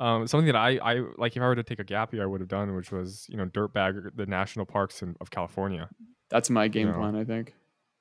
um, 0.00 0.26
something 0.26 0.46
that 0.46 0.56
I, 0.56 0.76
I 0.82 1.02
like 1.18 1.36
if 1.36 1.42
I 1.42 1.46
were 1.46 1.54
to 1.54 1.62
take 1.62 1.78
a 1.78 1.84
gap 1.84 2.12
year, 2.12 2.22
I 2.24 2.26
would 2.26 2.40
have 2.40 2.48
done, 2.48 2.74
which 2.74 2.90
was 2.90 3.26
you 3.30 3.36
know 3.36 3.46
dirtbag 3.46 4.16
the 4.16 4.26
national 4.26 4.66
parks 4.66 5.00
in, 5.00 5.14
of 5.20 5.30
California. 5.30 5.88
That's 6.30 6.50
my 6.50 6.66
game 6.68 6.88
Yeah. 6.88 6.94
plan, 6.94 7.14
I 7.16 7.24
think. 7.24 7.54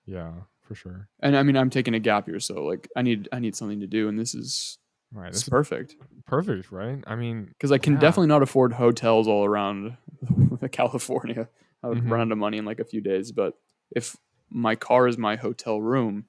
Yeah, 0.09 0.31
for 0.61 0.75
sure. 0.75 1.07
And 1.21 1.37
I 1.37 1.43
mean, 1.43 1.55
I'm 1.55 1.69
taking 1.69 1.93
a 1.93 1.99
gap 1.99 2.27
year, 2.27 2.39
so 2.39 2.63
like, 2.65 2.89
I 2.95 3.01
need 3.01 3.29
I 3.31 3.39
need 3.39 3.55
something 3.55 3.79
to 3.81 3.87
do, 3.87 4.07
and 4.07 4.17
this 4.17 4.33
is 4.33 4.77
Right, 5.11 5.29
it's 5.29 5.39
that's 5.39 5.49
perfect 5.49 5.95
perfect, 6.25 6.71
right? 6.71 7.03
I 7.07 7.15
mean, 7.15 7.45
because 7.45 7.71
I 7.71 7.77
can 7.79 7.93
Yeah. 7.93 7.99
definitely 7.99 8.27
not 8.27 8.43
afford 8.43 8.73
hotels 8.73 9.27
all 9.27 9.43
around 9.45 9.97
California. 10.71 11.49
I 11.83 11.87
would 11.87 11.99
Mhm. 11.99 12.09
run 12.09 12.21
out 12.21 12.31
of 12.31 12.37
money 12.37 12.57
in 12.57 12.65
like 12.65 12.79
a 12.79 12.85
few 12.85 13.01
days, 13.01 13.31
but 13.31 13.53
if 13.95 14.15
my 14.49 14.75
car 14.75 15.07
is 15.07 15.17
my 15.17 15.35
hotel 15.35 15.81
room, 15.81 16.25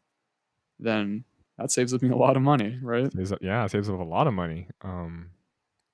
then 0.79 1.25
that 1.59 1.71
saves 1.71 1.93
me 2.03 2.09
a 2.11 2.17
lot 2.17 2.37
of 2.37 2.43
money, 2.43 2.79
right? 2.83 3.13
saves 3.13 3.33
yeah, 3.43 3.65
it 3.65 3.71
saves 3.71 3.91
up 3.91 3.99
a 3.99 4.03
lot 4.03 4.27
of 4.27 4.33
money. 4.35 4.69
Um, 4.83 5.31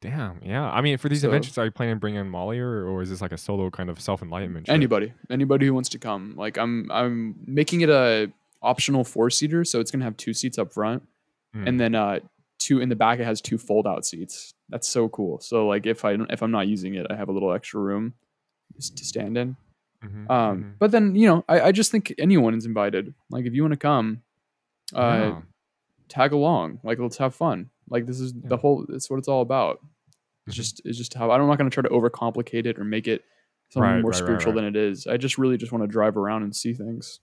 damn, 0.00 0.40
yeah. 0.42 0.70
I 0.70 0.80
mean, 0.80 0.98
for 0.98 1.08
these 1.08 1.22
So- 1.22 1.28
adventures, 1.28 1.56
are 1.58 1.64
you 1.64 1.70
planning 1.70 1.92
on 1.94 1.98
bringing 1.98 2.28
Molly, 2.28 2.58
or, 2.58 2.86
or 2.86 3.02
is 3.02 3.10
this 3.10 3.20
like 3.20 3.32
a 3.32 3.38
solo 3.38 3.70
kind 3.70 3.88
of 3.90 4.00
self 4.00 4.22
enlightenment? 4.22 4.68
Anybody, 4.68 5.12
anybody 5.30 5.66
who 5.66 5.74
wants 5.74 5.88
to 5.90 5.98
come. 5.98 6.34
Like 6.36 6.58
I'm, 6.58 6.90
I'm 6.92 7.34
making 7.46 7.80
it 7.82 7.88
a 7.88 8.30
optional 8.62 9.04
four 9.04 9.30
seater, 9.30 9.64
so 9.64 9.80
it's 9.80 9.90
gonna 9.90 10.04
have 10.04 10.16
two 10.16 10.34
seats 10.34 10.58
up 10.58 10.72
front, 10.72 11.02
Mm. 11.54 11.68
and 11.68 11.80
then 11.80 11.94
uh, 11.94 12.20
two 12.58 12.80
in 12.80 12.88
the 12.88 12.96
back. 12.96 13.18
It 13.20 13.24
has 13.24 13.40
two 13.40 13.56
fold 13.58 13.86
out 13.86 14.04
seats. 14.04 14.52
That's 14.68 14.88
so 14.88 15.08
cool. 15.08 15.40
So 15.40 15.66
like 15.66 15.86
if 15.86 16.04
I 16.04 16.16
don't- 16.16 16.30
if 16.32 16.42
I'm 16.42 16.50
not 16.50 16.66
using 16.68 16.94
it, 16.94 17.06
I 17.08 17.14
have 17.16 17.28
a 17.28 17.32
little 17.32 17.52
extra 17.52 17.80
room 17.80 18.14
just 18.74 18.96
to 18.98 19.04
stand 19.04 19.38
in. 19.38 19.56
Mhm, 20.04 20.30
Um, 20.30 20.62
mhm. 20.64 20.72
but 20.78 20.90
then 20.90 21.14
you 21.14 21.26
know, 21.28 21.44
I, 21.48 21.60
I 21.68 21.72
just 21.72 21.90
think 21.90 22.12
anyone 22.18 22.54
is 22.54 22.66
invited. 22.66 23.14
Like 23.30 23.46
if 23.46 23.54
you 23.54 23.62
want 23.62 23.72
to 23.72 23.78
come, 23.78 24.22
uh, 24.94 24.98
Yeah. 24.98 25.42
tag 26.08 26.32
along. 26.32 26.80
Like 26.82 26.98
let's 26.98 27.16
have 27.18 27.34
fun. 27.34 27.70
Like 27.88 28.06
this 28.06 28.20
is 28.20 28.32
Yeah. 28.34 28.48
the 28.48 28.56
whole. 28.56 28.86
It's 28.88 29.08
what 29.10 29.18
it's 29.18 29.28
all 29.28 29.42
about. 29.42 29.80
It's 30.46 30.54
Mhm. 30.54 30.56
just 30.58 30.82
it's 30.84 30.98
just 30.98 31.14
how 31.14 31.30
I'm 31.30 31.46
not 31.46 31.58
going 31.58 31.68
to 31.70 31.74
try 31.74 31.82
to 31.82 31.88
overcomplicate 31.88 32.66
it 32.66 32.78
or 32.78 32.84
make 32.84 33.06
it 33.08 33.22
something 33.70 33.90
Right, 33.90 34.00
more 34.02 34.10
right, 34.12 34.16
spiritual 34.18 34.52
right. 34.52 34.62
than 34.62 34.64
it 34.64 34.76
is. 34.76 35.06
I 35.06 35.16
just 35.16 35.38
really 35.38 35.56
just 35.56 35.72
want 35.72 35.82
to 35.82 35.88
drive 35.88 36.16
around 36.16 36.42
and 36.44 36.54
see 36.54 36.72
things. 36.72 37.20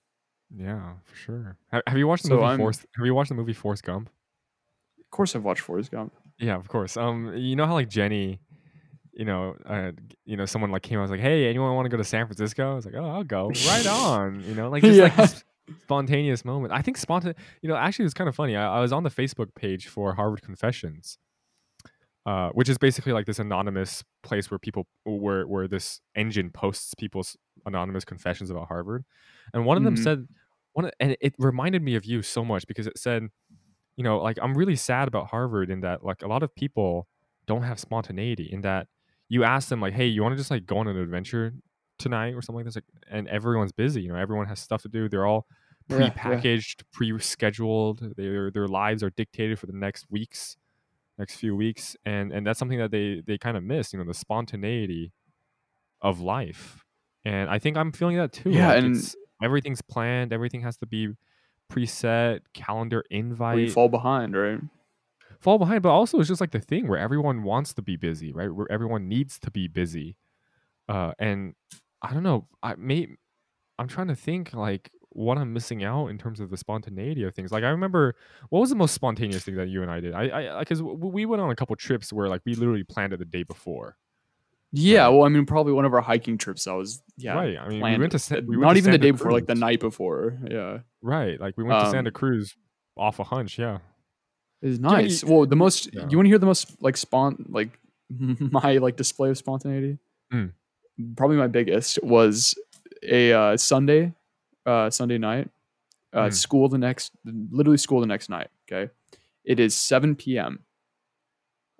Yeah, 0.56 0.93
for 1.06 1.15
sure. 1.15 1.58
Have, 1.71 1.84
have 1.88 1.97
you 1.97 2.08
watched 2.08 2.23
the 2.23 2.30
So 2.30 2.36
movie 2.36 2.45
I'm- 2.47 2.58
Force? 2.60 2.86
Have 2.97 3.06
you 3.06 3.13
watched 3.15 3.30
the 3.30 3.36
movie 3.36 3.54
Forrest 3.54 3.84
Gump? 3.84 4.10
Of 4.99 5.10
course, 5.10 5.36
I've 5.36 5.43
watched 5.43 5.62
Forrest 5.62 5.91
Gump. 5.91 6.13
Yeah, 6.38 6.56
of 6.58 6.67
course. 6.67 6.97
Um, 6.97 7.34
you 7.36 7.56
know 7.56 7.65
how 7.65 7.73
like 7.73 7.89
Jenny, 7.89 8.39
you 9.13 9.26
know, 9.26 9.56
uh, 9.65 9.91
you 10.26 10.36
know, 10.38 10.45
someone 10.45 10.71
like 10.71 10.82
came 10.84 10.97
out 10.99 11.04
was 11.04 11.12
like, 11.12 11.19
"Hey, 11.19 11.47
anyone 11.47 11.73
want 11.76 11.86
to 11.86 11.89
go 11.89 11.97
to 11.97 12.04
San 12.04 12.26
Francisco?" 12.26 12.71
I 12.71 12.76
was 12.76 12.86
like, 12.86 12.95
"Oh, 12.95 13.06
I'll 13.06 13.23
go." 13.23 13.47
Right 13.67 13.88
on. 13.88 14.43
You 14.43 14.56
know, 14.56 14.69
like 14.69 14.84
just 14.84 14.99
like 14.99 15.12
Yeah. 15.15 15.26
this 15.26 15.43
spontaneous 15.84 16.43
moment. 16.45 16.73
I 16.73 16.82
think 16.82 16.97
spontaneous. 16.97 17.38
You 17.62 17.69
know, 17.69 17.76
actually, 17.76 18.04
it 18.04 18.08
was 18.08 18.13
kind 18.13 18.28
of 18.30 18.36
funny. 18.36 18.56
I, 18.56 18.78
I 18.78 18.82
was 18.82 18.91
on 18.91 19.04
the 19.04 19.10
Facebook 19.10 19.54
page 19.56 19.88
for 19.88 20.13
Harvard 20.15 20.41
Confessions, 20.41 21.17
uh, 22.26 22.49
which 22.49 22.69
is 22.69 22.78
basically 22.78 23.12
like 23.12 23.26
this 23.26 23.39
anonymous 23.39 24.04
place 24.23 24.49
where 24.49 24.58
people 24.60 24.88
where 25.06 25.45
where 25.45 25.67
this 25.67 25.99
engine 26.15 26.49
posts 26.49 26.93
people's 26.95 27.36
anonymous 27.65 28.06
confessions 28.06 28.49
about 28.49 28.67
Harvard, 28.67 29.04
and 29.54 29.65
one 29.65 29.78
of 29.78 29.84
them 29.84 29.95
Mhm. 29.95 30.04
said 30.04 30.28
one, 30.73 30.86
of- 30.86 30.91
and 30.99 31.15
it 31.21 31.36
reminded 31.38 31.82
me 31.84 31.95
of 31.95 32.06
you 32.06 32.21
so 32.21 32.43
much 32.43 32.65
because 32.67 32.88
it 32.88 32.97
said 32.97 33.30
you 33.97 34.04
know, 34.04 34.19
like 34.19 34.39
I'm 34.41 34.56
really 34.58 34.76
sad 34.76 35.08
about 35.08 35.28
Harvard 35.28 35.69
in 35.69 35.82
that 35.82 36.04
like 36.06 36.23
a 36.23 36.28
lot 36.28 36.43
of 36.43 36.56
people 36.56 37.08
don't 37.47 37.63
have 37.63 37.80
spontaneity 37.80 38.49
in 38.52 38.62
that 38.62 38.88
you 39.30 39.43
ask 39.43 39.69
them 39.69 39.82
like, 39.82 39.93
hey, 39.93 40.08
you 40.08 40.23
want 40.23 40.34
to 40.34 40.38
just 40.38 40.52
like 40.52 40.65
go 40.65 40.78
on 40.80 40.88
an 40.88 40.97
adventure 40.97 41.54
tonight 42.04 42.34
or 42.36 42.42
something 42.42 42.58
like 42.58 42.66
this, 42.66 42.76
like, 42.76 42.84
and 43.10 43.28
everyone's 43.28 43.72
busy. 43.72 44.02
You 44.04 44.10
know, 44.10 44.16
everyone 44.16 44.46
has 44.48 44.60
stuff 44.60 44.82
to 44.84 44.89
do. 44.89 45.10
They're 45.10 45.26
all 45.26 45.48
Yeah, 45.89 45.98
yeah. 45.98 46.10
pre-packaged, 46.10 46.84
pre-scheduled. 46.92 48.16
Their 48.16 48.52
their 48.52 48.68
lives 48.68 49.02
are 49.04 49.10
dictated 49.10 49.58
for 49.60 49.66
the 49.66 49.74
next 49.74 50.06
weeks, 50.12 50.56
next 51.18 51.36
few 51.38 51.56
weeks, 51.56 51.96
and 52.06 52.32
and 52.32 52.46
that's 52.46 52.60
something 52.60 52.78
that 52.80 52.92
they 52.92 53.22
they 53.26 53.38
kind 53.38 53.58
of 53.58 53.63
miss. 53.63 53.92
You 53.94 54.00
know, 54.00 54.06
the 54.06 54.13
spontaneity 54.13 55.12
of 56.02 56.20
life, 56.20 56.84
and 57.26 57.50
I 57.50 57.58
think 57.60 57.78
I'm 57.78 57.92
feeling 57.92 58.18
that 58.18 58.32
too. 58.34 58.52
Yeah, 58.52 58.68
like, 58.70 58.84
and- 58.84 59.16
everything's 59.42 59.82
planned. 59.82 60.32
Everything 60.34 60.62
has 60.62 60.78
to 60.78 60.86
be 60.86 61.10
preset 61.72 62.42
calendar 62.54 63.04
invite 63.10 63.60
you 63.60 63.70
fall 63.72 63.89
behind, 63.89 64.36
right? 64.36 64.60
fall 65.39 65.58
behind 65.58 65.82
but 65.82 65.89
also 65.89 66.20
it's 66.20 66.28
just 66.30 66.39
like 66.39 66.52
the 66.52 66.60
thing 66.60 66.88
where 66.88 67.00
everyone 67.00 67.44
wants 67.44 67.74
to 67.74 67.82
be 67.82 67.96
busy 67.98 68.32
right 68.32 68.54
where 68.54 68.72
everyone 68.72 69.08
needs 69.10 69.39
to 69.39 69.50
be 69.52 69.68
busy 69.68 70.16
uh 70.88 71.12
and 71.20 71.54
i 72.04 72.13
don't 72.13 72.24
know 72.24 72.48
i 72.62 72.76
may 72.76 73.08
i'm 73.80 73.88
trying 73.88 74.08
to 74.08 74.16
think 74.16 74.54
like 74.54 74.92
what 75.10 75.38
i'm 75.38 75.54
missing 75.54 75.84
out 75.84 76.08
in 76.08 76.18
terms 76.18 76.39
of 76.39 76.50
the 76.50 76.58
spontaneity 76.58 77.24
of 77.24 77.34
things 77.34 77.52
like 77.52 77.63
i 77.63 77.70
remember 77.70 78.16
what 78.50 78.60
was 78.60 78.70
the 78.70 78.76
most 78.76 78.94
spontaneous 78.94 79.44
thing 79.44 79.56
that 79.56 79.70
you 79.70 79.82
and 79.82 79.89
i 79.92 80.00
did 80.00 80.13
i 80.13 80.56
i 80.58 80.60
because 80.60 80.82
we 80.82 81.26
went 81.26 81.42
on 81.42 81.50
a 81.52 81.56
couple 81.56 81.76
trips 81.76 82.12
where 82.12 82.28
like 82.28 82.42
we 82.46 82.56
literally 82.56 82.84
planned 82.84 83.13
it 83.13 83.18
the 83.20 83.26
day 83.26 83.44
before 83.44 83.96
Yeah. 84.72 85.04
Right. 85.04 85.10
Well, 85.10 85.24
I 85.26 85.30
mean, 85.30 85.46
probably 85.46 85.72
one 85.74 85.86
of 85.86 85.94
our 85.94 86.02
hiking 86.02 86.36
trips. 86.39 86.66
I 86.66 86.74
was 86.74 87.04
yeah. 87.16 87.36
right 87.36 87.58
i 87.60 87.68
mean 87.70 87.82
we 87.84 87.98
went 88.00 88.12
to 88.12 88.42
we 88.48 88.58
went 88.58 88.62
not 88.62 88.74
to 88.74 88.78
even 88.80 88.92
the 88.92 88.98
day 88.98 89.12
before, 89.12 89.32
like 89.32 89.46
the 89.46 89.54
night 89.54 89.80
before. 89.80 90.39
Yeah. 90.50 90.80
right 91.02 91.39
like 91.39 91.56
we 91.58 91.63
went 91.63 91.80
to 91.86 91.92
santa 91.92 92.10
Um, 92.10 92.13
cruz 92.13 92.56
off 92.98 93.20
a 93.20 93.24
hunch 93.24 93.60
yeah 93.60 93.78
It's 94.63 94.80
you 94.80 94.84
have 94.84 94.94
any- 94.94 95.04
nice. 95.04 95.24
well, 95.24 95.46
the 95.46 95.56
most. 95.56 95.89
Yeah. 95.94 96.08
You 96.10 96.18
want 96.18 96.26
to 96.26 96.30
hear 96.34 96.39
the 96.39 96.48
most 96.48 96.82
like 96.82 96.96
spont 96.96 97.36
like 97.50 97.70
my 98.10 98.78
like 98.78 98.96
display 98.98 99.30
of 99.30 99.38
spontaneity? 99.38 100.00
Mm. 100.34 100.54
Probably 101.16 101.38
my 101.38 101.48
biggest 101.48 102.02
was 102.04 102.56
a 103.02 103.34
uh, 103.34 103.58
Sunday, 103.58 104.14
uh, 104.66 104.90
Sunday 104.90 105.18
night. 105.18 105.50
Uh, 106.14 106.28
Mm. 106.28 106.34
School 106.34 106.70
the 106.70 106.78
next, 106.78 107.12
literally 107.26 107.78
school 107.78 108.00
the 108.00 108.06
next 108.06 108.30
night. 108.30 108.50
Okay, 108.72 108.92
it 109.44 109.60
is 109.60 109.76
seven 109.76 110.16
p.m. 110.16 110.60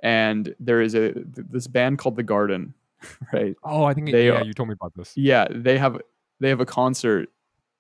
and 0.02 0.56
there 0.60 0.82
is 0.82 0.94
a 0.96 1.14
th- 1.14 1.26
this 1.52 1.68
band 1.68 2.00
called 2.00 2.16
the 2.16 2.24
Garden, 2.24 2.74
right? 3.34 3.56
oh 3.64 3.84
i 3.84 3.94
think 3.94 4.12
They 4.12 4.28
yeah 4.28 4.42
you 4.42 4.54
told 4.54 4.70
me 4.70 4.74
about 4.74 4.94
this 4.96 5.14
Yeah, 5.16 5.48
they 5.52 5.78
have 5.78 6.02
they 6.40 6.50
have 6.50 6.60
a 6.62 6.66
concert 6.66 7.30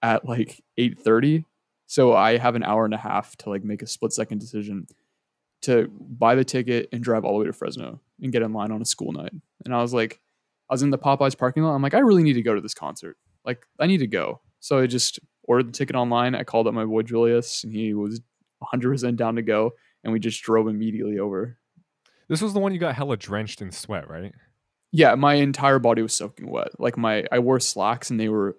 at 0.02 0.26
like 0.28 0.62
eight 0.78 1.00
thirty. 1.00 1.46
So 1.88 2.14
I 2.14 2.38
have 2.38 2.56
an 2.56 2.64
hour 2.64 2.86
and 2.86 2.94
a 2.94 2.98
half 2.98 3.36
to 3.38 3.50
like 3.50 3.64
make 3.64 3.82
a 3.82 3.88
split 3.88 4.14
second 4.14 4.40
decision 4.40 4.88
to 5.64 5.90
buy 6.00 6.36
the 6.36 6.44
ticket 6.44 6.90
and 6.92 7.04
drive 7.04 7.24
all 7.26 7.34
the 7.34 7.40
way 7.40 7.46
to 7.46 7.54
Fresno 7.54 8.00
and 8.22 8.32
get 8.32 8.42
in 8.42 8.54
line 8.54 8.72
on 8.72 8.82
a 8.82 8.86
school 8.86 9.12
night. 9.12 9.34
And 9.66 9.74
I 9.74 9.82
was 9.82 9.94
like, 9.94 10.20
I 10.74 10.76
was 10.76 10.82
in 10.82 10.90
the 10.90 10.98
Popeyes 10.98 11.38
parking 11.38 11.62
lot. 11.62 11.76
I'm 11.76 11.84
like, 11.84 11.94
I 11.94 12.00
really 12.00 12.24
need 12.24 12.34
to 12.34 12.42
go 12.42 12.56
to 12.56 12.60
this 12.60 12.74
concert. 12.74 13.16
Like, 13.46 13.64
I 13.80 13.86
need 13.86 14.00
to 14.00 14.08
go. 14.08 14.42
So 14.60 14.80
I 14.80 14.88
just 14.88 15.20
ordered 15.44 15.68
the 15.68 15.72
ticket 15.72 15.96
online. 15.96 16.34
I 16.34 16.44
called 16.44 16.66
up 16.66 16.74
my 16.74 16.84
boy 16.84 17.04
Julius, 17.04 17.64
and 17.64 17.72
he 17.72 17.94
was 17.94 18.22
100% 18.74 19.16
down 19.16 19.36
to 19.36 19.44
go. 19.44 19.74
And 20.04 20.12
we 20.12 20.18
just 20.18 20.42
drove 20.42 20.68
immediately 20.68 21.20
over. 21.20 21.60
this 22.28 22.42
was 22.42 22.56
the 22.56 22.60
one 22.60 22.74
you 22.74 22.80
got 22.80 22.96
hella 22.96 23.18
drenched 23.18 23.62
in 23.62 23.72
sweat 23.72 24.10
right 24.10 24.34
Yeah, 24.92 25.14
my 25.14 25.36
entire 25.36 25.78
body 25.78 26.02
was 26.02 26.14
soaking 26.14 26.50
wet. 26.50 26.70
Like 26.80 26.98
my, 26.98 27.24
I 27.32 27.38
wore 27.38 27.60
slacks 27.60 28.10
and 28.10 28.20
they 28.20 28.30
were 28.30 28.58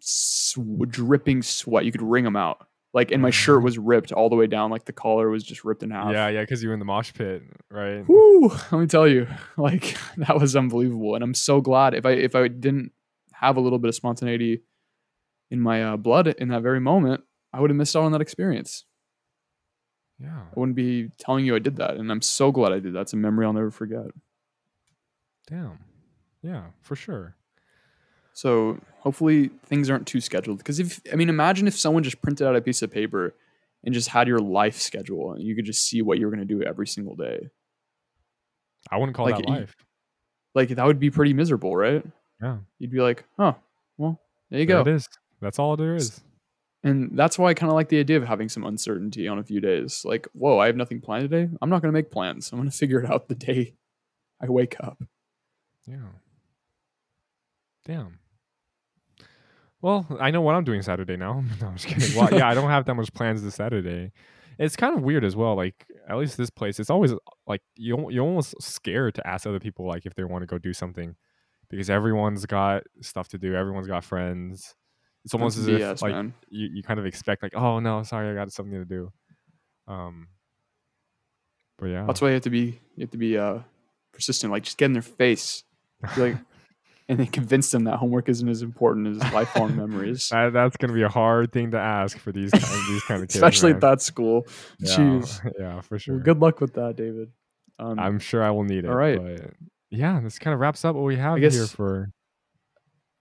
sw- 0.00 0.58
dripping 0.86 1.40
sweat. 1.40 1.86
You 1.86 1.92
could 1.92 2.02
wring 2.02 2.24
them 2.24 2.36
out. 2.36 2.68
Like, 2.98 3.12
and 3.12 3.22
my 3.22 3.30
shirt 3.30 3.62
was 3.62 3.78
ripped 3.78 4.10
all 4.10 4.28
the 4.28 4.34
way 4.34 4.48
down. 4.48 4.72
Like 4.72 4.84
the 4.84 4.92
collar 4.92 5.30
was 5.30 5.44
just 5.44 5.64
ripped 5.64 5.84
in 5.84 5.90
half. 5.90 6.12
yeah 6.12 6.26
yeah 6.28 6.40
because 6.40 6.60
you 6.64 6.68
were 6.68 6.74
in 6.74 6.80
the 6.80 6.84
mosh 6.84 7.12
pit 7.14 7.44
right 7.70 8.04
Woo! 8.08 8.48
Let 8.48 8.72
me 8.72 8.86
tell 8.88 9.06
you, 9.06 9.28
like 9.56 9.96
that 10.16 10.36
was 10.40 10.56
unbelievable. 10.56 11.14
And 11.14 11.22
I'm 11.22 11.34
so 11.34 11.60
glad 11.60 11.94
if 11.94 12.04
I 12.04 12.10
if 12.12 12.34
I 12.34 12.48
didn't 12.48 12.90
have 13.34 13.56
a 13.56 13.60
little 13.60 13.78
bit 13.78 13.88
of 13.88 13.94
spontaneity 13.94 14.62
in 15.48 15.60
my 15.60 15.84
uh, 15.84 15.96
blood 15.96 16.26
in 16.26 16.48
that 16.48 16.62
very 16.62 16.80
moment, 16.80 17.22
I 17.52 17.60
would 17.60 17.70
have 17.70 17.76
missed 17.76 17.94
out 17.94 18.02
on 18.02 18.10
that 18.12 18.20
experience. 18.20 18.84
yeah 20.18 20.40
I 20.50 20.58
wouldn't 20.58 20.74
be 20.76 21.10
telling 21.18 21.46
you 21.46 21.54
I 21.54 21.60
did 21.60 21.76
that, 21.76 21.94
and 21.98 22.10
I'm 22.10 22.20
so 22.22 22.50
glad 22.50 22.72
I 22.72 22.80
did 22.80 22.94
that. 22.94 23.02
It's 23.02 23.12
a 23.12 23.16
memory 23.16 23.46
I'll 23.46 23.52
never 23.52 23.70
forget. 23.70 24.06
Damn. 25.46 25.78
Yeah, 26.42 26.64
for 26.82 26.96
sure. 26.96 27.36
So 28.38 28.78
hopefully 29.00 29.50
things 29.66 29.90
aren't 29.90 30.06
too 30.06 30.20
scheduled. 30.20 30.58
Because 30.58 30.78
if 30.78 31.00
I 31.12 31.16
mean, 31.16 31.28
imagine 31.28 31.66
if 31.66 31.76
someone 31.76 32.04
just 32.04 32.22
printed 32.22 32.46
out 32.46 32.54
a 32.54 32.60
piece 32.60 32.82
of 32.82 32.90
paper 32.92 33.34
and 33.82 33.92
just 33.92 34.10
had 34.10 34.28
your 34.28 34.38
life 34.38 34.76
schedule, 34.76 35.32
and 35.32 35.42
you 35.42 35.56
could 35.56 35.64
just 35.64 35.84
see 35.84 36.02
what 36.02 36.18
you 36.20 36.26
were 36.26 36.30
going 36.30 36.46
to 36.46 36.54
do 36.54 36.62
every 36.62 36.86
single 36.86 37.16
day. 37.16 37.48
I 38.92 38.96
wouldn't 38.96 39.16
call 39.16 39.26
Like, 39.26 39.38
that 39.38 39.48
life. 39.48 39.74
Like 40.54 40.68
that 40.68 40.86
would 40.86 41.00
be 41.00 41.10
pretty 41.10 41.32
miserable, 41.34 41.74
right? 41.74 42.04
Yeah. 42.40 42.58
You'd 42.78 42.92
be 42.92 43.00
like, 43.00 43.24
oh, 43.40 43.56
well, 43.96 44.20
there 44.50 44.60
you 44.60 44.66
There 44.66 44.84
go. 44.84 44.88
it 44.88 44.94
is. 44.94 45.08
That's 45.40 45.58
all 45.58 45.76
there 45.76 45.96
is. 45.96 46.20
And 46.84 47.10
that's 47.18 47.40
why 47.40 47.48
I 47.48 47.54
kind 47.54 47.70
of 47.70 47.74
like 47.74 47.88
the 47.88 47.98
idea 47.98 48.18
of 48.18 48.24
having 48.24 48.48
some 48.48 48.62
uncertainty 48.62 49.26
on 49.26 49.40
a 49.40 49.42
few 49.42 49.60
days. 49.60 50.02
Like, 50.04 50.28
whoa, 50.32 50.60
I 50.60 50.66
have 50.66 50.76
nothing 50.76 51.00
planned 51.00 51.28
today. 51.28 51.50
I'm 51.60 51.70
not 51.70 51.82
going 51.82 51.92
to 51.92 51.98
make 51.98 52.12
plans. 52.12 52.52
I'm 52.52 52.58
going 52.60 52.70
to 52.70 52.76
figure 52.76 53.00
it 53.02 53.10
out 53.10 53.26
the 53.26 53.34
day 53.34 53.74
I 54.40 54.48
wake 54.48 54.76
up. 54.78 55.02
Yeah. 55.88 56.12
Damn. 57.84 58.20
Well, 59.80 60.06
I 60.20 60.30
know 60.30 60.40
what 60.40 60.54
I'm 60.54 60.64
doing 60.64 60.82
Saturday 60.82 61.16
now. 61.16 61.44
no, 61.60 61.68
I'm 61.68 61.76
just 61.76 61.86
kidding. 61.86 62.16
Well, 62.16 62.32
yeah, 62.32 62.48
I 62.48 62.54
don't 62.54 62.70
have 62.70 62.84
that 62.86 62.94
much 62.94 63.12
plans 63.14 63.42
this 63.42 63.54
Saturday. 63.54 64.12
It's 64.58 64.74
kind 64.74 64.96
of 64.96 65.02
weird 65.02 65.24
as 65.24 65.36
well. 65.36 65.54
Like 65.54 65.86
at 66.08 66.16
least 66.16 66.36
this 66.36 66.50
place, 66.50 66.80
it's 66.80 66.90
always 66.90 67.12
like 67.46 67.62
you 67.76 68.10
you're 68.10 68.24
almost 68.24 68.60
scared 68.60 69.14
to 69.14 69.26
ask 69.26 69.46
other 69.46 69.60
people 69.60 69.86
like 69.86 70.04
if 70.04 70.14
they 70.14 70.24
want 70.24 70.42
to 70.42 70.46
go 70.46 70.58
do 70.58 70.72
something 70.72 71.14
because 71.70 71.88
everyone's 71.90 72.44
got 72.46 72.82
stuff 73.02 73.28
to 73.28 73.38
do. 73.38 73.54
Everyone's 73.54 73.86
got 73.86 74.02
friends. 74.02 74.74
It's 75.24 75.34
almost 75.34 75.58
That's 75.58 75.68
as 75.68 75.80
BS, 75.80 75.92
if 75.92 76.02
like 76.02 76.12
man. 76.12 76.34
you, 76.48 76.68
you 76.72 76.82
kind 76.82 76.98
of 76.98 77.06
expect 77.06 77.42
like 77.42 77.54
oh 77.54 77.78
no 77.78 78.02
sorry 78.02 78.30
I 78.30 78.34
got 78.34 78.52
something 78.52 78.78
to 78.78 78.84
do. 78.84 79.12
Um. 79.86 80.28
But 81.78 81.86
yeah, 81.86 82.04
That's 82.06 82.20
why 82.20 82.28
you 82.28 82.34
have 82.34 82.42
to 82.42 82.50
be 82.50 82.80
you 82.96 83.02
have 83.02 83.10
to 83.12 83.18
be 83.18 83.38
uh 83.38 83.60
persistent. 84.12 84.52
Like 84.52 84.64
just 84.64 84.76
get 84.76 84.86
in 84.86 84.92
their 84.94 85.02
face, 85.02 85.62
Be 86.16 86.20
like, 86.20 86.36
and 87.08 87.18
then 87.18 87.26
convince 87.26 87.70
them 87.70 87.84
that 87.84 87.96
homework 87.96 88.28
isn't 88.28 88.48
as 88.48 88.62
important 88.62 89.06
as 89.08 89.32
lifelong 89.32 89.76
memories. 89.82 90.28
that, 90.30 90.52
that's 90.52 90.76
gonna 90.76 90.92
be 90.92 91.02
a 91.02 91.08
hard 91.08 91.52
thing 91.52 91.70
to 91.72 91.78
ask 91.78 92.18
for 92.18 92.32
these 92.32 92.50
kind, 92.50 92.64
these 92.88 93.02
kind 93.04 93.22
of 93.22 93.28
kids, 93.28 93.36
Especially 93.36 93.70
man. 93.70 93.76
at 93.76 93.80
that 93.82 94.02
school. 94.02 94.46
Yeah, 94.78 94.96
Jeez. 94.96 95.52
yeah, 95.58 95.80
for 95.80 95.98
sure. 95.98 96.16
Well, 96.16 96.24
good 96.24 96.38
luck 96.40 96.60
with 96.60 96.74
that, 96.74 96.96
David. 96.96 97.30
Um, 97.78 97.98
I'm 97.98 98.18
sure 98.18 98.42
I 98.42 98.50
will 98.50 98.64
need 98.64 98.84
it. 98.84 98.88
All 98.88 98.96
right. 98.96 99.18
But 99.18 99.52
yeah, 99.90 100.20
this 100.20 100.38
kind 100.38 100.52
of 100.52 100.60
wraps 100.60 100.84
up 100.84 100.94
what 100.96 101.04
we 101.04 101.16
have 101.16 101.38
guess- 101.40 101.54
here 101.54 101.66
for 101.66 102.10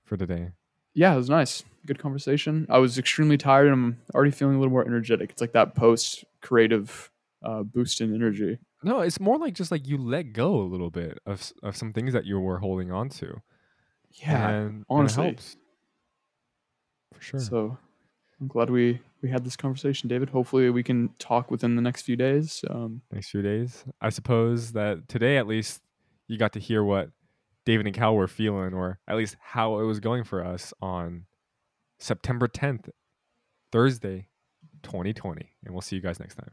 for 0.06 0.18
today. 0.18 0.50
yeah, 0.94 1.14
it 1.14 1.18
was 1.18 1.30
nice. 1.30 1.64
Good 1.86 2.00
conversation. 2.00 2.66
I 2.70 2.80
was 2.80 2.98
extremely 2.98 3.38
tired 3.38 3.68
and 3.68 3.74
I'm 3.74 3.98
already 4.14 4.32
feeling 4.32 4.56
a 4.56 4.60
little 4.60 4.72
more 4.72 4.86
energetic. 4.86 5.30
It's 5.32 5.40
like 5.42 5.54
that 5.54 5.76
post 5.76 6.26
creative 6.42 7.10
uh, 7.44 7.64
boost 7.64 8.02
in 8.02 8.14
energy. 8.14 8.58
No, 8.84 9.00
it's 9.02 9.20
more 9.20 9.38
like 9.38 9.54
just 9.54 9.72
like 9.72 9.88
you 9.88 9.98
let 9.98 10.34
go 10.34 10.60
a 10.60 10.64
little 10.68 10.90
bit 10.90 11.20
of 11.26 11.52
of 11.64 11.76
some 11.78 11.94
things 11.94 12.14
that 12.14 12.26
you 12.26 12.40
were 12.40 12.60
holding 12.60 12.92
on 12.92 13.10
to. 13.10 13.42
Yeah. 14.18 14.50
and, 14.50 14.66
and 14.68 14.80
it 14.82 14.86
honestly. 14.90 15.24
helps. 15.26 15.58
for 17.14 17.22
sure. 17.22 17.40
So 17.40 17.78
I'm 18.40 18.48
glad 18.48 18.70
we 18.70 19.00
we 19.22 19.30
had 19.30 19.44
this 19.44 19.56
conversation, 19.56 20.08
David. 20.10 20.30
Hopefully 20.30 20.70
we 20.70 20.84
can 20.84 21.10
talk 21.20 21.50
within 21.50 21.76
the 21.76 21.82
next 21.82 22.04
few 22.04 22.16
days. 22.16 22.64
Um, 22.70 23.02
Next 23.12 23.30
few 23.32 23.42
days, 23.42 23.84
I 24.00 24.10
suppose 24.10 24.74
that 24.74 25.08
today 25.10 25.38
at 25.38 25.48
least 25.48 25.82
you 26.28 26.38
got 26.38 26.54
to 26.54 26.60
hear 26.60 26.84
what 26.84 27.10
David 27.66 27.86
and 27.88 27.96
Cal 27.96 28.16
were 28.16 28.28
feeling, 28.28 28.74
or 28.74 29.00
at 29.08 29.18
least 29.18 29.36
how 29.42 29.80
it 29.80 29.86
was 29.86 30.00
going 30.00 30.24
for 30.24 30.44
us 30.46 30.74
on 30.82 31.26
September 32.00 32.48
10th, 32.48 32.90
Thursday, 33.72 34.28
2020. 34.84 35.50
And 35.66 35.74
we'll 35.74 35.82
see 35.82 35.96
you 35.96 36.02
guys 36.02 36.20
next 36.20 36.36
time. 36.36 36.52